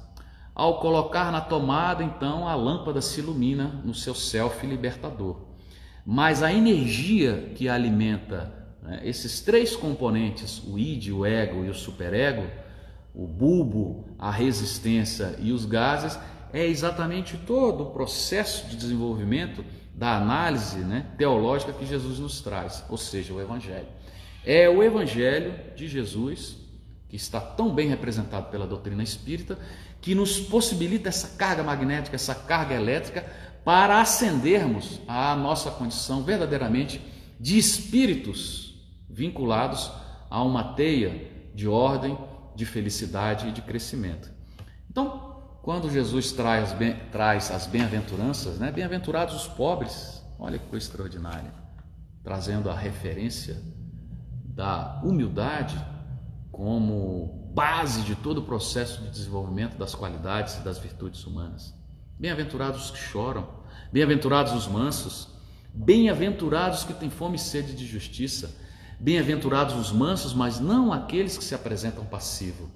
[0.54, 5.38] Ao colocar na tomada, então, a lâmpada se ilumina no seu self libertador.
[6.04, 8.52] Mas a energia que alimenta
[8.83, 12.46] né, esses três componentes, o id, o ego e o superego,
[13.14, 16.18] o bulbo, a resistência e os gases,
[16.52, 22.85] é exatamente todo o processo de desenvolvimento da análise né, teológica que Jesus nos traz,
[22.90, 23.88] ou seja, o Evangelho.
[24.44, 26.61] É o Evangelho de Jesus,
[27.10, 29.58] que está tão bem representado pela doutrina espírita,
[30.00, 33.26] que nos possibilita essa carga magnética, essa carga elétrica,
[33.64, 37.02] para ascendermos à nossa condição verdadeiramente
[37.38, 39.90] de espíritos vinculados
[40.30, 42.16] a uma teia de ordem,
[42.54, 44.30] de felicidade e de crescimento.
[44.88, 46.74] Então, quando Jesus traz,
[47.10, 48.70] traz as bem-aventuranças, né?
[48.70, 51.52] bem-aventurados os pobres, olha que coisa extraordinária,
[52.22, 53.60] trazendo a referência
[54.44, 55.76] da humildade
[56.50, 61.74] como base de todo o processo de desenvolvimento das qualidades e das virtudes humanas.
[62.18, 63.48] Bem-aventurados os que choram,
[63.92, 65.28] bem-aventurados os mansos,
[65.72, 68.54] bem-aventurados que têm fome e sede de justiça,
[68.98, 72.68] bem-aventurados os mansos, mas não aqueles que se apresentam passivos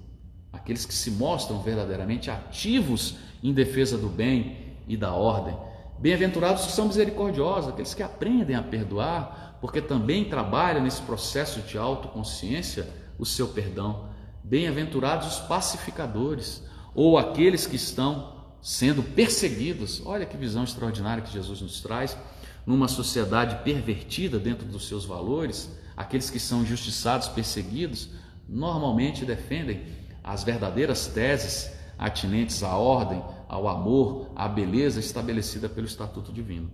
[0.55, 5.55] aqueles que se mostram verdadeiramente ativos em defesa do bem e da ordem.
[5.99, 11.77] Bem-aventurados que são misericordiosos, aqueles que aprendem a perdoar, porque também trabalham nesse processo de
[11.77, 12.87] autoconsciência
[13.17, 14.09] o seu perdão.
[14.43, 16.63] Bem-aventurados os pacificadores,
[16.93, 20.01] ou aqueles que estão sendo perseguidos.
[20.05, 22.17] Olha que visão extraordinária que Jesus nos traz.
[22.65, 28.09] Numa sociedade pervertida dentro dos seus valores, aqueles que são injustiçados, perseguidos,
[28.49, 29.83] normalmente defendem
[30.23, 36.71] as verdadeiras teses atinentes à ordem, ao amor, à beleza estabelecida pelo Estatuto Divino.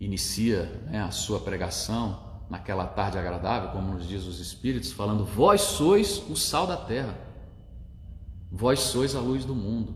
[0.00, 5.60] Inicia né, a sua pregação naquela tarde agradável, como nos diz os Espíritos, falando: Vós
[5.60, 7.16] sois o sal da terra.
[8.50, 9.94] Vós sois a luz do mundo.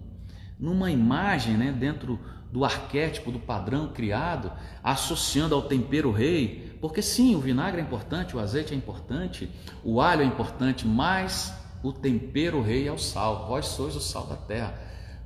[0.59, 2.21] Numa imagem, né, dentro
[2.53, 4.53] do arquétipo, do padrão criado,
[4.85, 9.51] associando ao tempero rei, porque sim, o vinagre é importante, o azeite é importante,
[9.83, 13.47] o alho é importante, mas o tempero rei é o sal.
[13.49, 14.79] Vós sois o sal da terra.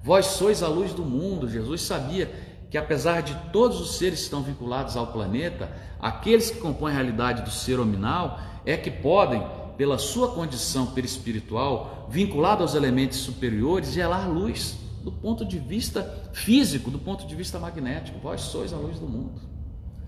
[0.03, 1.49] Vós sois a luz do mundo.
[1.49, 2.33] Jesus sabia
[2.71, 6.97] que apesar de todos os seres que estão vinculados ao planeta, aqueles que compõem a
[6.97, 9.47] realidade do ser hominal é que podem,
[9.77, 16.91] pela sua condição perispiritual, vinculada aos elementos superiores, gerar luz do ponto de vista físico,
[16.91, 18.19] do ponto de vista magnético.
[18.19, 19.41] Vós sois a luz do mundo.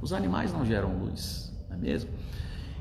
[0.03, 2.11] Os animais não geram luz, não é mesmo?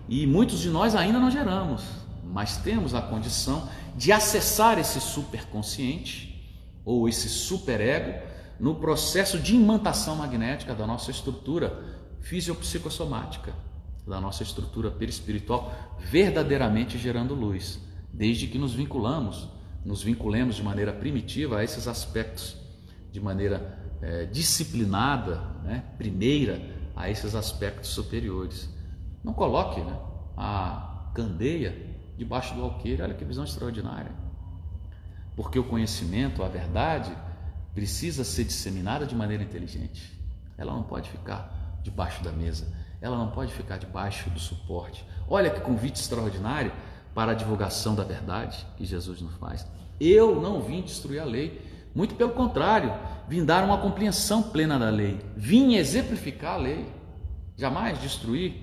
[0.10, 1.84] E muitos de nós ainda não geramos,
[2.24, 6.28] mas temos a condição de acessar esse superconsciente
[6.86, 8.27] ou esse superego
[8.60, 11.84] no processo de imantação magnética da nossa estrutura
[12.22, 13.53] fisiopsicossomática,
[14.05, 17.80] da nossa estrutura perispiritual, verdadeiramente gerando luz,
[18.14, 19.49] desde que nos vinculamos
[19.88, 22.58] nos vinculemos de maneira primitiva a esses aspectos,
[23.10, 26.62] de maneira é, disciplinada, né, primeira,
[26.93, 28.70] a esses aspectos superiores.
[29.24, 29.97] Não coloque né,
[30.36, 34.12] a candeia debaixo do alqueire, olha que visão extraordinária.
[35.38, 37.16] Porque o conhecimento, a verdade,
[37.78, 40.12] precisa ser disseminada de maneira inteligente.
[40.58, 42.68] Ela não pode ficar debaixo da mesa,
[43.00, 45.06] ela não pode ficar debaixo do suporte.
[45.30, 46.72] Olha que convite extraordinário
[47.14, 49.64] para a divulgação da verdade que Jesus nos faz.
[50.00, 51.62] Eu não vim destruir a lei,
[51.94, 52.92] muito pelo contrário,
[53.30, 56.92] vim dar uma compreensão plena da lei, vim exemplificar a lei,
[57.56, 58.56] jamais destruir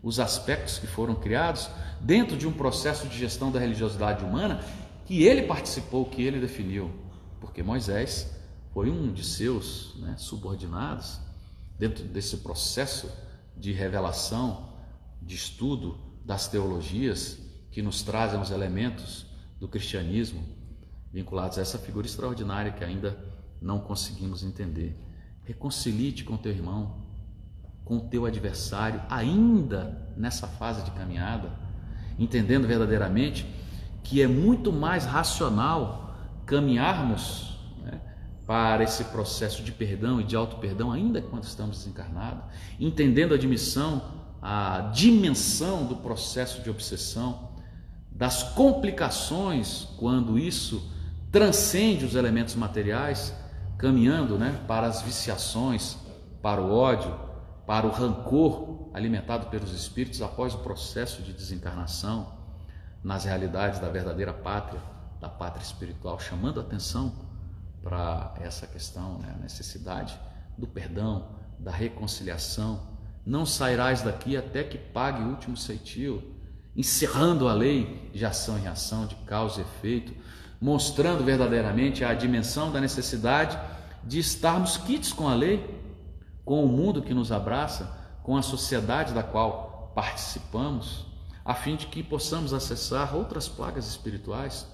[0.00, 1.68] os aspectos que foram criados
[2.00, 4.60] dentro de um processo de gestão da religiosidade humana
[5.06, 6.88] que ele participou, que ele definiu,
[7.40, 8.38] porque Moisés
[8.72, 11.20] foi um de seus né, subordinados
[11.78, 13.10] dentro desse processo
[13.56, 14.70] de revelação,
[15.20, 17.38] de estudo das teologias
[17.70, 19.26] que nos trazem os elementos
[19.58, 20.42] do cristianismo
[21.12, 23.18] vinculados a essa figura extraordinária que ainda
[23.60, 24.96] não conseguimos entender.
[25.44, 27.04] Reconcilie-te com teu irmão,
[27.84, 31.52] com teu adversário, ainda nessa fase de caminhada,
[32.18, 33.46] entendendo verdadeiramente
[34.02, 36.14] que é muito mais racional
[36.46, 37.59] caminharmos
[38.50, 42.42] para esse processo de perdão e de auto-perdão, ainda quando estamos desencarnados,
[42.80, 44.02] entendendo a dimissão,
[44.42, 47.52] a dimensão do processo de obsessão,
[48.10, 50.82] das complicações quando isso
[51.30, 53.32] transcende os elementos materiais,
[53.78, 55.96] caminhando né, para as viciações,
[56.42, 57.14] para o ódio,
[57.64, 62.32] para o rancor alimentado pelos espíritos após o processo de desencarnação,
[63.04, 64.82] nas realidades da verdadeira pátria,
[65.20, 67.29] da pátria espiritual, chamando atenção
[67.82, 70.18] para essa questão, né, a necessidade
[70.56, 72.88] do perdão, da reconciliação.
[73.24, 76.22] Não sairás daqui até que pague o último ceitil
[76.76, 80.14] encerrando a lei de ação e reação, de causa e efeito,
[80.60, 83.58] mostrando verdadeiramente a dimensão da necessidade
[84.04, 85.78] de estarmos quites com a lei,
[86.44, 91.06] com o mundo que nos abraça, com a sociedade da qual participamos,
[91.44, 94.66] a fim de que possamos acessar outras plagas espirituais,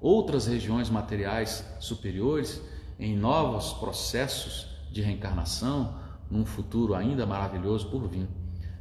[0.00, 2.60] outras regiões materiais superiores,
[2.98, 5.94] em novos processos de reencarnação,
[6.30, 8.28] num futuro ainda maravilhoso por vir,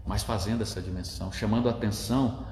[0.05, 2.45] mas fazendo essa dimensão, chamando atenção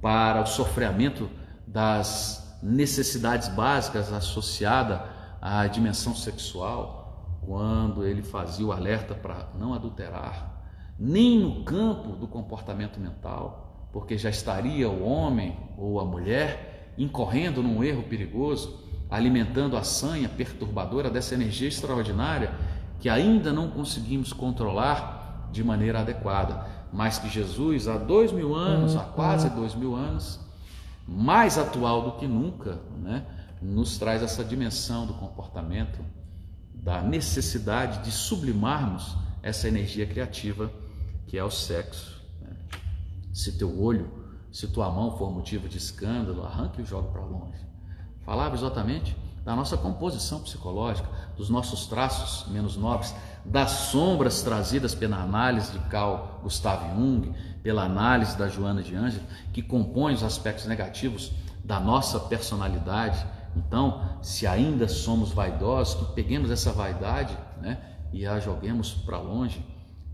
[0.00, 1.28] para o sofrimento
[1.66, 5.04] das necessidades básicas associada
[5.40, 10.62] à dimensão sexual, quando ele fazia o alerta para não adulterar,
[10.98, 16.69] nem no campo do comportamento mental, porque já estaria o homem ou a mulher
[17.02, 18.80] incorrendo num erro perigoso,
[19.10, 22.52] alimentando a sanha perturbadora dessa energia extraordinária
[23.00, 28.96] que ainda não conseguimos controlar de maneira adequada mas que Jesus, há dois mil anos,
[28.96, 29.56] há quase uhum.
[29.56, 30.40] dois mil anos,
[31.06, 33.24] mais atual do que nunca, né,
[33.60, 35.98] nos traz essa dimensão do comportamento,
[36.74, 40.70] da necessidade de sublimarmos essa energia criativa
[41.26, 42.20] que é o sexo.
[42.40, 42.56] Né?
[43.32, 44.10] Se teu olho,
[44.52, 47.58] se tua mão for motivo de escândalo, arranque e jogue para longe.
[48.24, 55.16] Falava exatamente da nossa composição psicológica, dos nossos traços menos nobres, das sombras trazidas pela
[55.16, 57.32] análise de Carl Gustav Jung,
[57.62, 61.32] pela análise da Joana de Ângelo, que compõem os aspectos negativos
[61.64, 63.24] da nossa personalidade.
[63.56, 67.78] Então, se ainda somos vaidosos, que peguemos essa vaidade né,
[68.12, 69.64] e a joguemos para longe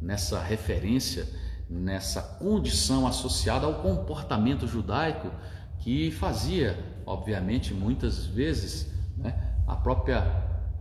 [0.00, 1.26] nessa referência,
[1.68, 5.30] nessa condição associada ao comportamento judaico
[5.78, 10.18] que fazia, obviamente, muitas vezes né, a própria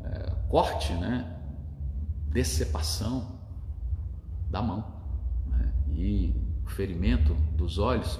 [0.04, 1.26] é, corte, né,
[4.50, 4.86] da mão
[5.48, 6.34] né, e
[6.66, 8.20] o ferimento dos olhos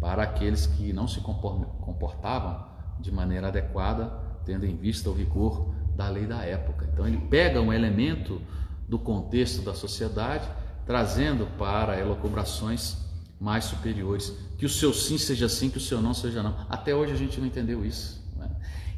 [0.00, 2.66] para aqueles que não se comportavam
[3.00, 6.88] de maneira adequada tendo em vista o rigor da lei da época.
[6.92, 8.40] Então ele pega um elemento
[8.88, 10.46] do contexto da sociedade,
[10.86, 12.96] trazendo para elocubrações
[13.40, 14.32] mais superiores.
[14.58, 16.56] Que o seu sim seja sim, que o seu não seja não.
[16.68, 18.22] Até hoje a gente não entendeu isso.
[18.36, 18.50] Né?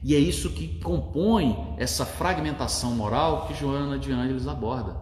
[0.03, 4.97] E é isso que compõe essa fragmentação moral que Joana de Ângeles aborda.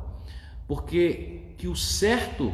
[0.66, 2.52] Porque que o certo,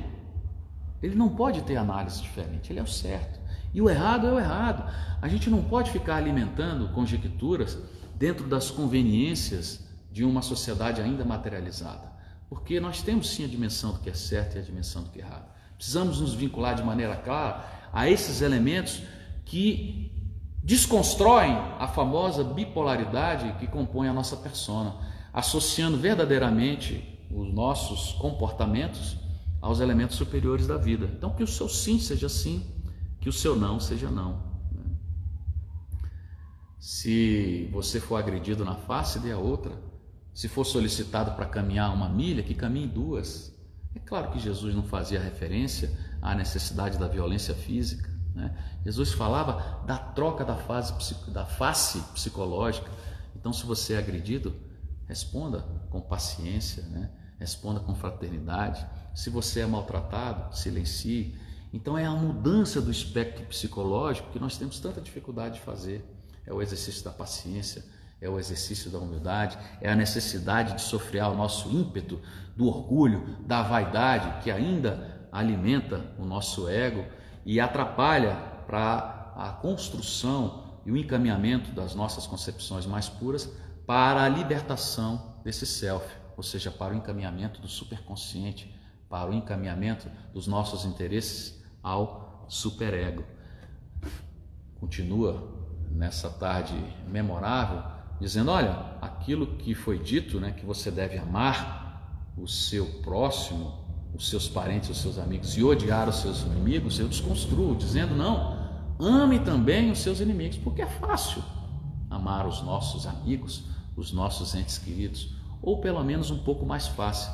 [1.02, 3.38] ele não pode ter análise diferente, ele é o certo.
[3.72, 4.92] E o errado é o errado.
[5.22, 7.78] A gente não pode ficar alimentando conjecturas
[8.16, 12.09] dentro das conveniências de uma sociedade ainda materializada.
[12.51, 15.20] Porque nós temos sim a dimensão do que é certo e a dimensão do que
[15.20, 15.48] é errado.
[15.76, 19.01] Precisamos nos vincular de maneira clara a esses elementos
[19.44, 20.12] que
[20.62, 24.96] desconstroem a famosa bipolaridade que compõe a nossa persona,
[25.32, 29.16] associando verdadeiramente os nossos comportamentos
[29.61, 31.07] aos elementos superiores da vida.
[31.07, 32.66] Então, que o seu sim seja sim,
[33.20, 34.42] que o seu não seja não.
[34.72, 34.84] Né?
[36.80, 39.89] Se você for agredido na face, dê a outra.
[40.32, 43.52] Se for solicitado para caminhar uma milha, que caminhe duas.
[43.94, 45.90] É claro que Jesus não fazia referência
[46.22, 48.08] à necessidade da violência física.
[48.34, 48.56] Né?
[48.84, 50.94] Jesus falava da troca da, fase,
[51.30, 52.90] da face psicológica.
[53.34, 54.54] Então, se você é agredido,
[55.06, 55.60] responda
[55.90, 57.10] com paciência, né?
[57.38, 58.86] responda com fraternidade.
[59.14, 61.36] Se você é maltratado, silencie.
[61.72, 66.04] Então, é a mudança do espectro psicológico que nós temos tanta dificuldade de fazer.
[66.46, 67.84] É o exercício da paciência,
[68.20, 72.20] é o exercício da humildade, é a necessidade de sofrer o nosso ímpeto
[72.56, 77.04] do orgulho, da vaidade que ainda alimenta o nosso ego
[77.46, 78.34] e atrapalha
[78.66, 83.50] para a construção e o encaminhamento das nossas concepções mais puras
[83.86, 86.06] para a libertação desse self,
[86.36, 88.74] ou seja, para o encaminhamento do superconsciente,
[89.08, 93.24] para o encaminhamento dos nossos interesses ao superego.
[94.78, 95.58] Continua
[95.90, 96.74] nessa tarde
[97.08, 103.72] memorável dizendo: olha, aquilo que foi dito, né, que você deve amar o seu próximo,
[104.14, 108.58] os seus parentes, os seus amigos e odiar os seus inimigos, eu desconstruo, dizendo: não,
[108.98, 111.42] ame também os seus inimigos, porque é fácil
[112.10, 113.64] amar os nossos amigos,
[113.96, 117.32] os nossos entes queridos, ou pelo menos um pouco mais fácil,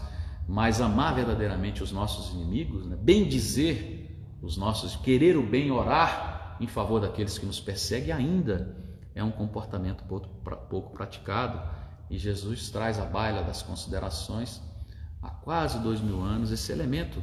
[0.48, 4.04] mas amar verdadeiramente os nossos inimigos, né, bem dizer
[4.42, 8.85] os nossos, querer o bem, orar em favor daqueles que nos perseguem ainda
[9.16, 10.04] é um comportamento
[10.68, 11.60] pouco praticado
[12.08, 14.62] e Jesus traz à baila das considerações
[15.22, 17.20] há quase dois mil anos esse elemento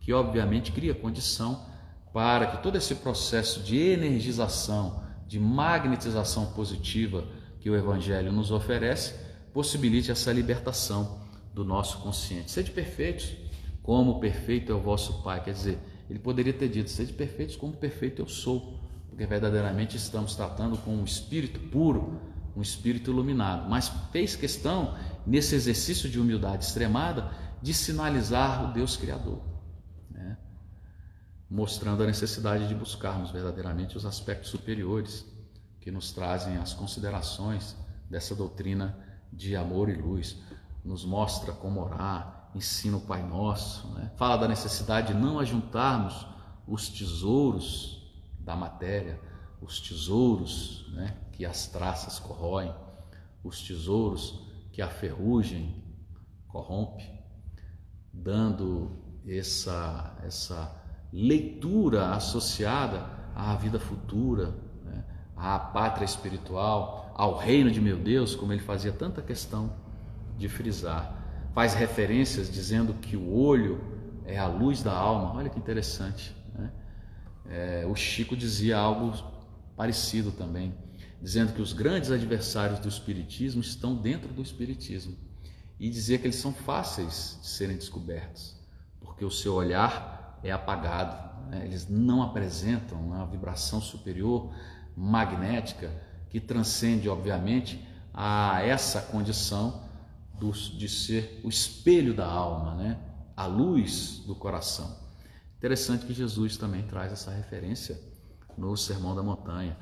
[0.00, 1.66] que obviamente cria condição
[2.12, 7.24] para que todo esse processo de energização, de magnetização positiva
[7.60, 9.14] que o Evangelho nos oferece,
[9.52, 11.20] possibilite essa libertação
[11.54, 12.50] do nosso consciente.
[12.50, 13.32] Sede perfeitos,
[13.82, 15.42] como perfeito é o vosso Pai.
[15.42, 15.78] Quer dizer,
[16.08, 18.81] ele poderia ter dito: sede perfeitos, como perfeito eu sou
[19.12, 22.18] porque verdadeiramente estamos tratando com um espírito puro,
[22.56, 23.68] um espírito iluminado.
[23.68, 24.96] Mas fez questão,
[25.26, 29.42] nesse exercício de humildade extremada, de sinalizar o Deus Criador,
[30.10, 30.38] né?
[31.48, 35.26] mostrando a necessidade de buscarmos verdadeiramente os aspectos superiores
[35.78, 37.76] que nos trazem as considerações
[38.08, 38.98] dessa doutrina
[39.30, 40.38] de amor e luz.
[40.82, 44.10] Nos mostra como orar, ensina o Pai Nosso, né?
[44.16, 46.26] fala da necessidade de não ajuntarmos
[46.66, 48.01] os tesouros
[48.44, 49.20] da matéria,
[49.60, 52.74] os tesouros né, que as traças corroem,
[53.42, 55.82] os tesouros que a ferrugem
[56.48, 57.08] corrompe,
[58.12, 58.90] dando
[59.26, 60.74] essa, essa
[61.12, 65.04] leitura associada à vida futura, né,
[65.36, 69.72] à pátria espiritual, ao reino de meu Deus, como ele fazia tanta questão
[70.36, 71.20] de frisar.
[71.54, 73.80] Faz referências dizendo que o olho
[74.24, 75.34] é a luz da alma.
[75.34, 76.34] Olha que interessante.
[77.48, 79.12] É, o Chico dizia algo
[79.76, 80.74] parecido também,
[81.20, 85.16] dizendo que os grandes adversários do Espiritismo estão dentro do Espiritismo
[85.78, 88.56] e dizia que eles são fáceis de serem descobertos,
[89.00, 91.64] porque o seu olhar é apagado, né?
[91.64, 94.52] eles não apresentam uma vibração superior
[94.96, 95.90] magnética
[96.30, 99.82] que transcende, obviamente, a essa condição
[100.76, 102.98] de ser o espelho da alma, né?
[103.36, 105.01] a luz do coração.
[105.62, 107.96] Interessante que Jesus também traz essa referência
[108.58, 109.78] no Sermão da Montanha.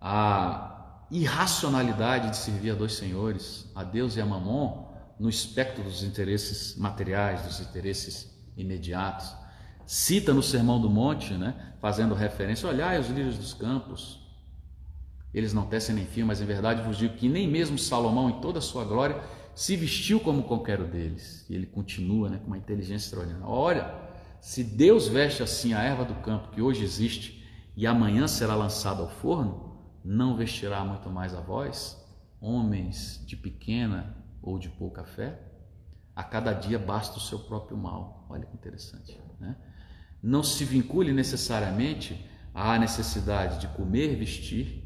[0.00, 6.04] A irracionalidade de servir a dois senhores, a Deus e a Mamon, no espectro dos
[6.04, 9.28] interesses materiais, dos interesses imediatos.
[9.84, 14.24] Cita no Sermão do Monte, né, fazendo referência: olhai os lírios dos campos,
[15.34, 18.40] eles não tecem nem fio, mas em verdade vos digo que nem mesmo Salomão, em
[18.40, 19.20] toda a sua glória,
[19.52, 21.44] se vestiu como qualquer um deles.
[21.50, 23.48] E ele continua né, com uma inteligência extraordinária.
[23.48, 24.07] Olha,
[24.40, 27.44] se Deus veste assim a erva do campo que hoje existe
[27.76, 31.98] e amanhã será lançada ao forno, não vestirá muito mais a vós?
[32.40, 35.40] homens de pequena ou de pouca fé,
[36.14, 38.26] a cada dia basta o seu próprio mal.
[38.28, 39.20] Olha que interessante.
[39.38, 39.56] Né?
[40.22, 44.84] Não se vincule necessariamente à necessidade de comer, vestir,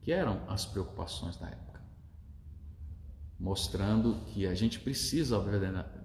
[0.00, 1.65] que eram as preocupações da época,
[3.38, 5.38] mostrando que a gente precisa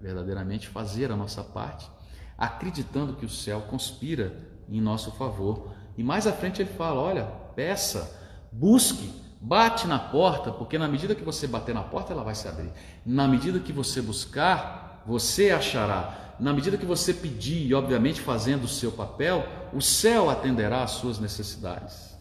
[0.02, 1.90] verdadeiramente fazer a nossa parte,
[2.38, 4.36] acreditando que o céu conspira
[4.70, 5.74] em nosso favor.
[5.98, 7.26] E mais à frente ele fala: olha,
[7.56, 8.20] peça,
[8.52, 12.48] busque, bate na porta, porque na medida que você bater na porta, ela vai se
[12.48, 12.72] abrir.
[13.06, 16.36] Na medida que você buscar, você achará.
[16.40, 20.92] Na medida que você pedir, e obviamente fazendo o seu papel, o céu atenderá às
[20.92, 22.12] suas necessidades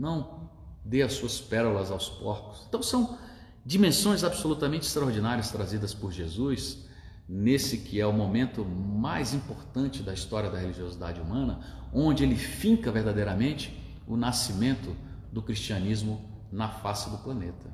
[0.00, 0.50] não
[0.82, 2.64] dê as suas pérolas aos porcos.
[2.66, 3.18] Então são
[3.64, 6.88] dimensões absolutamente extraordinárias trazidas por Jesus
[7.28, 11.60] nesse que é o momento mais importante da história da religiosidade humana,
[11.92, 13.72] onde ele finca verdadeiramente
[14.06, 14.96] o nascimento
[15.32, 17.72] do cristianismo na face do planeta.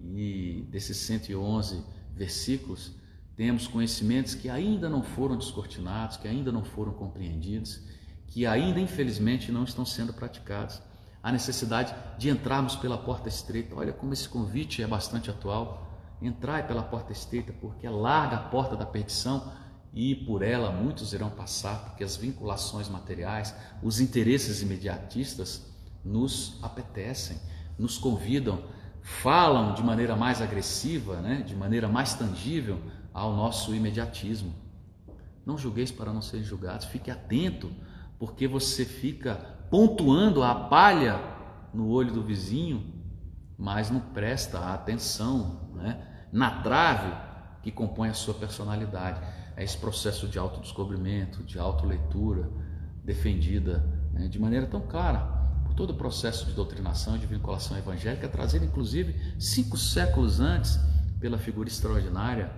[0.00, 1.82] E desses 111
[2.14, 2.92] versículos,
[3.34, 7.80] temos conhecimentos que ainda não foram descortinados, que ainda não foram compreendidos
[8.34, 10.82] que ainda infelizmente não estão sendo praticados.
[11.24, 13.74] A necessidade de entrarmos pela porta estreita.
[13.74, 15.90] Olha como esse convite é bastante atual.
[16.20, 19.50] Entrai pela porta estreita, porque é larga a porta da perdição
[19.94, 25.64] e por ela muitos irão passar, porque as vinculações materiais, os interesses imediatistas
[26.04, 27.38] nos apetecem,
[27.78, 28.64] nos convidam,
[29.00, 32.80] falam de maneira mais agressiva, né, de maneira mais tangível
[33.12, 34.54] ao nosso imediatismo.
[35.46, 37.72] Não julgueis para não serem julgados, fique atento
[38.18, 41.20] porque você fica pontuando a palha
[41.72, 42.94] no olho do vizinho,
[43.58, 46.00] mas não presta atenção né?
[46.32, 47.12] na trave
[47.60, 49.20] que compõe a sua personalidade.
[49.56, 52.48] É esse processo de autodescobrimento, de autoleitura,
[53.02, 54.28] defendida né?
[54.28, 55.18] de maneira tão clara
[55.64, 60.78] por todo o processo de doutrinação de vinculação evangélica, trazido inclusive cinco séculos antes
[61.18, 62.48] pela figura extraordinária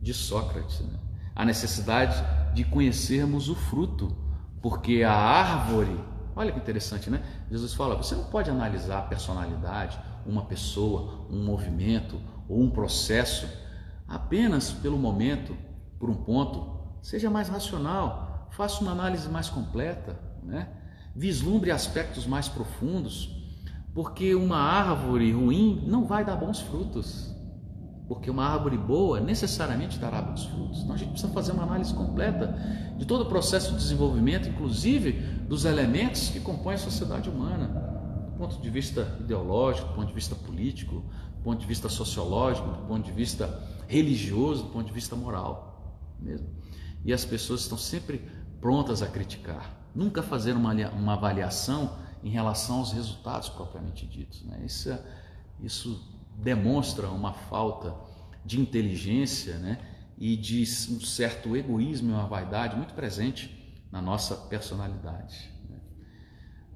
[0.00, 0.80] de Sócrates.
[0.80, 0.98] Né?
[1.36, 2.20] A necessidade
[2.52, 4.20] de conhecermos o fruto
[4.60, 5.96] porque a árvore,
[6.34, 7.22] olha que interessante, né?
[7.50, 13.48] Jesus fala: você não pode analisar a personalidade, uma pessoa, um movimento ou um processo
[14.06, 15.56] apenas pelo momento,
[15.98, 16.80] por um ponto.
[17.02, 20.68] Seja mais racional, faça uma análise mais completa, né?
[21.14, 23.42] vislumbre aspectos mais profundos,
[23.94, 27.31] porque uma árvore ruim não vai dar bons frutos
[28.12, 30.82] porque uma árvore boa necessariamente dará bons frutos.
[30.82, 32.54] Então a gente precisa fazer uma análise completa
[32.98, 35.12] de todo o processo de desenvolvimento, inclusive
[35.48, 37.68] dos elementos que compõem a sociedade humana,
[38.30, 40.96] do ponto de vista ideológico, do ponto de vista político,
[41.36, 43.48] do ponto de vista sociológico, do ponto de vista
[43.88, 46.46] religioso, do ponto de vista moral mesmo.
[47.06, 48.20] E as pessoas estão sempre
[48.60, 54.44] prontas a criticar, nunca fazer uma, uma avaliação em relação aos resultados propriamente ditos.
[54.44, 54.62] Né?
[54.66, 55.02] Isso, é,
[55.62, 57.94] isso demonstra uma falta
[58.44, 59.78] de inteligência né,
[60.18, 63.58] e de um certo egoísmo e uma vaidade muito presente
[63.90, 65.50] na nossa personalidade.
[65.68, 65.78] Né.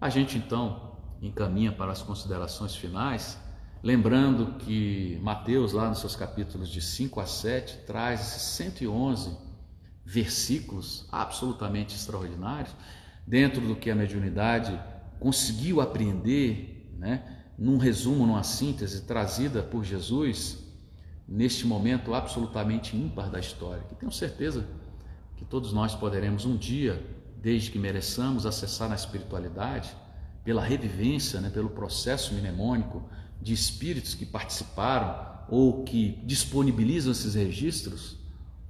[0.01, 3.39] A gente então encaminha para as considerações finais,
[3.83, 9.37] lembrando que Mateus, lá nos seus capítulos de 5 a 7, traz esses 111
[10.05, 12.75] versículos absolutamente extraordinários,
[13.27, 14.79] dentro do que a mediunidade
[15.19, 17.36] conseguiu apreender, né?
[17.59, 20.59] Num resumo, numa síntese trazida por Jesus
[21.27, 24.65] neste momento absolutamente ímpar da história, que tenho certeza
[25.37, 27.05] que todos nós poderemos um dia,
[27.43, 29.95] desde que mereçamos, acessar na espiritualidade,
[30.45, 33.03] pela revivência, né, pelo processo mnemônico
[33.43, 38.19] de espíritos que participaram ou que disponibilizam esses registros,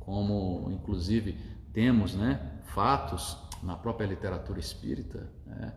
[0.00, 1.38] como inclusive
[1.72, 2.40] temos né,
[2.74, 5.72] fatos na própria literatura espírita, né,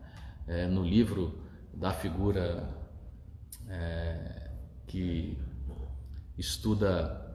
[0.46, 1.38] é, no livro
[1.74, 2.79] da figura
[3.70, 4.50] é,
[4.86, 5.38] que
[6.36, 7.26] estuda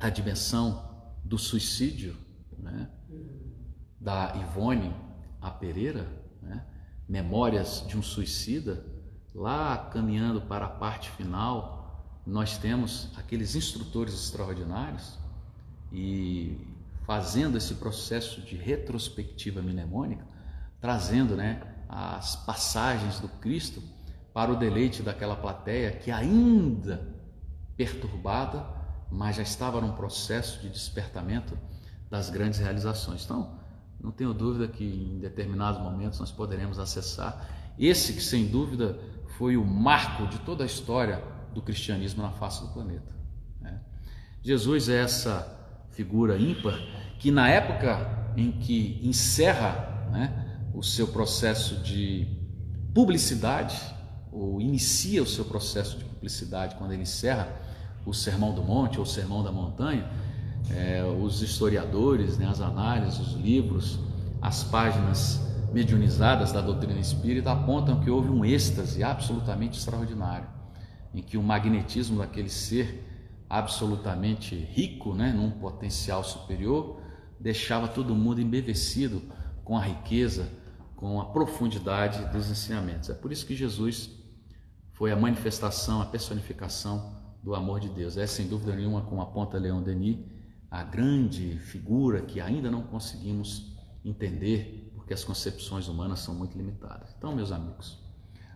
[0.00, 0.90] a dimensão
[1.24, 2.16] do suicídio,
[2.58, 2.88] né?
[4.00, 4.94] da Ivone
[5.40, 5.50] A.
[5.50, 6.06] Pereira,
[6.42, 6.64] né?
[7.08, 8.84] Memórias de um Suicida,
[9.34, 15.18] lá caminhando para a parte final, nós temos aqueles instrutores extraordinários
[15.92, 16.58] e
[17.06, 20.26] fazendo esse processo de retrospectiva mnemônica,
[20.80, 23.82] trazendo né, as passagens do Cristo
[24.34, 27.08] para o deleite daquela plateia que ainda
[27.76, 28.66] perturbada,
[29.10, 31.56] mas já estava num processo de despertamento
[32.10, 33.24] das grandes realizações.
[33.24, 33.56] Então,
[34.00, 38.98] não tenho dúvida que em determinados momentos nós poderemos acessar esse que, sem dúvida,
[39.38, 41.22] foi o marco de toda a história
[41.54, 43.14] do cristianismo na face do planeta.
[43.60, 43.80] Né?
[44.42, 45.48] Jesus é essa
[45.92, 46.76] figura ímpar
[47.20, 52.26] que, na época em que encerra né, o seu processo de
[52.92, 53.94] publicidade,
[54.34, 57.48] ou inicia o seu processo de publicidade quando ele encerra
[58.04, 60.10] o Sermão do Monte ou o Sermão da Montanha,
[60.70, 63.98] é, os historiadores, né, as análises, os livros,
[64.42, 65.40] as páginas
[65.72, 70.48] mediunizadas da doutrina espírita apontam que houve um êxtase absolutamente extraordinário,
[71.14, 73.04] em que o magnetismo daquele ser
[73.48, 77.00] absolutamente rico, né, num potencial superior,
[77.38, 79.22] deixava todo mundo embevecido
[79.64, 80.48] com a riqueza,
[80.96, 83.10] com a profundidade dos ensinamentos.
[83.10, 84.23] É por isso que Jesus
[84.94, 88.16] foi a manifestação, a personificação do amor de Deus.
[88.16, 90.18] É sem dúvida nenhuma, como aponta Leon Denis,
[90.70, 97.14] a grande figura que ainda não conseguimos entender, porque as concepções humanas são muito limitadas.
[97.16, 98.02] Então, meus amigos,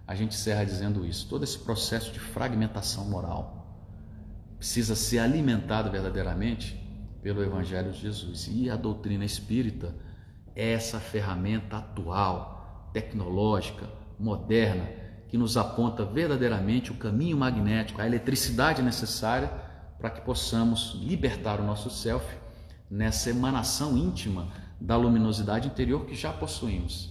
[0.06, 1.28] a gente encerra dizendo isso.
[1.28, 3.58] Todo esse processo de fragmentação moral
[4.56, 6.76] precisa ser alimentado verdadeiramente
[7.22, 8.48] pelo Evangelho de Jesus.
[8.50, 9.94] E a doutrina espírita
[10.54, 14.97] é essa ferramenta atual, tecnológica, moderna,
[15.28, 19.48] que nos aponta verdadeiramente o caminho magnético, a eletricidade necessária
[19.98, 22.24] para que possamos libertar o nosso self
[22.90, 24.48] nessa emanação íntima
[24.80, 27.10] da luminosidade interior que já possuímos,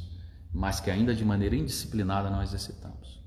[0.53, 3.21] mas que ainda de maneira indisciplinada não exercitamos.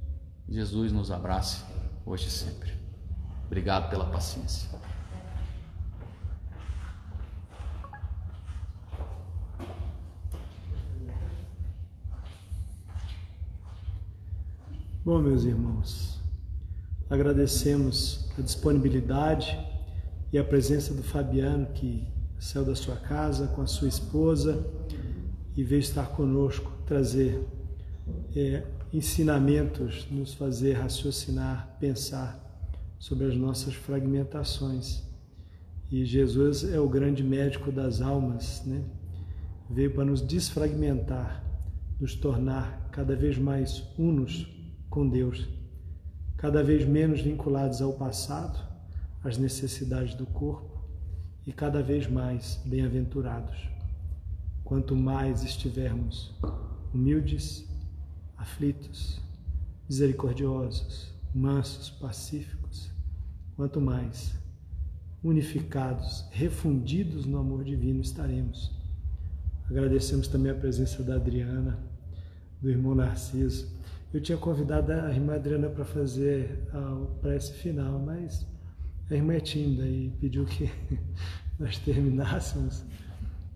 [0.48, 1.62] Jesus nos abrace
[2.04, 2.72] hoje e sempre.
[3.46, 4.79] Obrigado pela paciência.
[15.02, 16.20] Bom, meus irmãos,
[17.08, 19.58] agradecemos a disponibilidade
[20.30, 22.06] e a presença do Fabiano, que
[22.38, 24.62] saiu da sua casa com a sua esposa
[25.56, 27.42] e veio estar conosco, trazer
[28.36, 32.38] é, ensinamentos, nos fazer raciocinar, pensar
[32.98, 35.02] sobre as nossas fragmentações.
[35.90, 38.84] E Jesus é o grande médico das almas, né?
[39.70, 41.42] Veio para nos desfragmentar,
[41.98, 44.59] nos tornar cada vez mais unos
[44.90, 45.48] com Deus,
[46.36, 48.58] cada vez menos vinculados ao passado,
[49.22, 50.84] às necessidades do corpo
[51.46, 53.70] e cada vez mais bem-aventurados.
[54.64, 56.34] Quanto mais estivermos
[56.92, 57.68] humildes,
[58.36, 59.20] aflitos,
[59.88, 62.90] misericordiosos, mansos, pacíficos,
[63.56, 64.34] quanto mais
[65.22, 68.72] unificados, refundidos no amor divino estaremos.
[69.68, 71.78] Agradecemos também a presença da Adriana,
[72.60, 73.68] do irmão Narciso,
[74.12, 78.46] eu tinha convidado a irmã Adriana para fazer a prece final, mas
[79.08, 80.70] a irmã é tímida e pediu que
[81.58, 82.84] nós terminássemos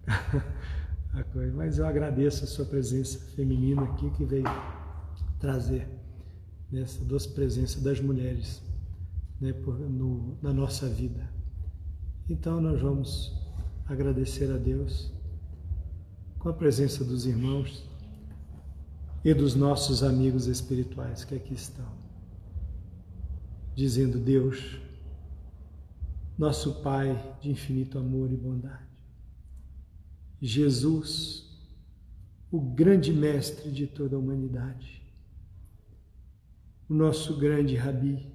[1.12, 1.57] a coisa.
[1.57, 4.44] Mas eu agradeço a sua presença feminina aqui que veio
[5.40, 5.88] trazer
[6.70, 8.62] nessa doce presença das mulheres
[9.40, 11.28] né, por, no, na nossa vida.
[12.28, 13.32] Então nós vamos
[13.86, 15.12] agradecer a Deus
[16.38, 17.88] com a presença dos irmãos
[19.24, 21.90] e dos nossos amigos espirituais que aqui estão,
[23.74, 24.78] dizendo: Deus,
[26.36, 28.84] nosso Pai de infinito amor e bondade,
[30.40, 31.58] Jesus,
[32.50, 35.02] o grande mestre de toda a humanidade,
[36.86, 38.30] o nosso grande rabi,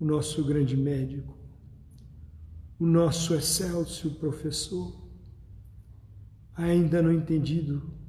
[0.00, 1.36] o nosso grande médico,
[2.78, 4.98] o nosso excelso professor,
[6.56, 7.99] ainda não entendido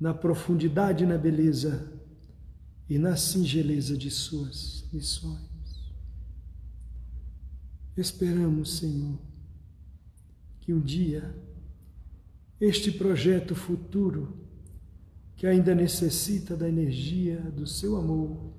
[0.00, 1.92] na profundidade e na beleza
[2.88, 5.48] e na singeleza de suas missões.
[7.96, 9.18] Esperamos, Senhor,
[10.60, 11.34] que um dia
[12.60, 14.36] este projeto futuro,
[15.36, 18.52] que ainda necessita da energia do seu amor,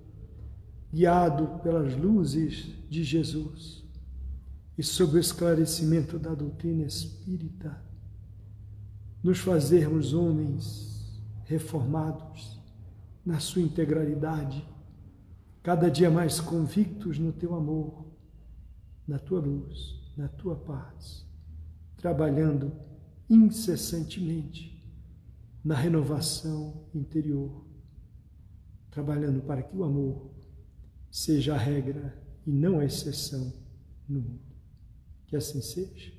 [0.91, 3.83] guiado pelas luzes de Jesus
[4.77, 7.81] e sob o esclarecimento da doutrina espírita,
[9.21, 10.88] nos fazermos homens
[11.49, 12.61] reformados
[13.25, 14.63] na sua integralidade,
[15.63, 18.05] cada dia mais convictos no teu amor,
[19.07, 21.25] na tua luz, na tua paz,
[21.97, 22.71] trabalhando
[23.27, 24.79] incessantemente
[25.65, 27.65] na renovação interior,
[28.91, 30.29] trabalhando para que o amor
[31.09, 33.51] seja a regra e não a exceção
[34.07, 34.55] no mundo.
[35.25, 36.13] Que assim seja.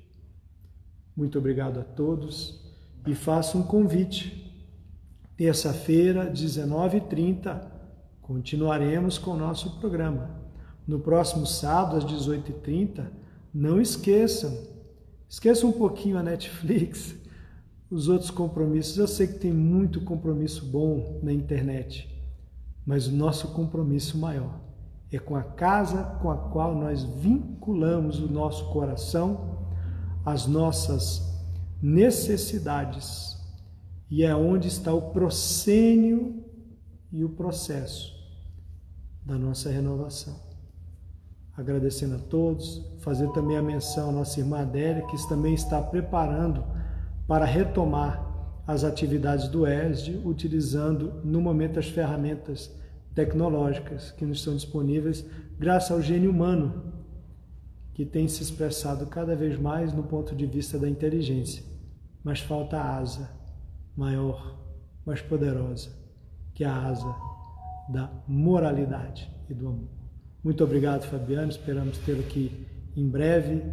[1.15, 2.69] Muito obrigado a todos
[3.07, 4.50] e faço um convite
[5.41, 7.59] Terça-feira, 19h30,
[8.21, 10.29] continuaremos com o nosso programa.
[10.85, 13.07] No próximo sábado, às 18h30,
[13.51, 14.55] não esqueçam,
[15.27, 17.15] esqueçam um pouquinho a Netflix,
[17.89, 18.95] os outros compromissos.
[18.99, 22.07] Eu sei que tem muito compromisso bom na internet,
[22.85, 24.59] mas o nosso compromisso maior
[25.11, 29.57] é com a casa com a qual nós vinculamos o nosso coração,
[30.23, 31.35] as nossas
[31.81, 33.40] necessidades
[34.11, 36.43] e é onde está o proscênio
[37.13, 38.13] e o processo
[39.25, 40.35] da nossa renovação.
[41.55, 46.61] Agradecendo a todos, fazer também a menção à nossa irmã Adélia, que também está preparando
[47.25, 48.29] para retomar
[48.67, 52.69] as atividades do ESD, utilizando no momento as ferramentas
[53.15, 55.25] tecnológicas que nos estão disponíveis,
[55.57, 56.83] graças ao gênio humano,
[57.93, 61.63] que tem se expressado cada vez mais no ponto de vista da inteligência.
[62.23, 63.40] Mas falta a asa
[63.95, 64.57] maior,
[65.05, 65.89] mais poderosa,
[66.53, 67.15] que é a asa
[67.89, 69.89] da moralidade e do amor.
[70.43, 71.49] Muito obrigado, Fabiano.
[71.49, 72.65] Esperamos tê-lo aqui
[72.95, 73.63] em breve.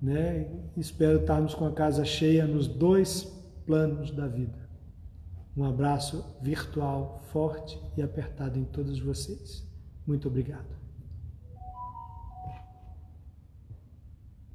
[0.00, 0.46] Né?
[0.76, 3.24] Espero estarmos com a casa cheia nos dois
[3.64, 4.68] planos da vida.
[5.56, 9.64] Um abraço virtual forte e apertado em todos vocês.
[10.06, 10.83] Muito obrigado.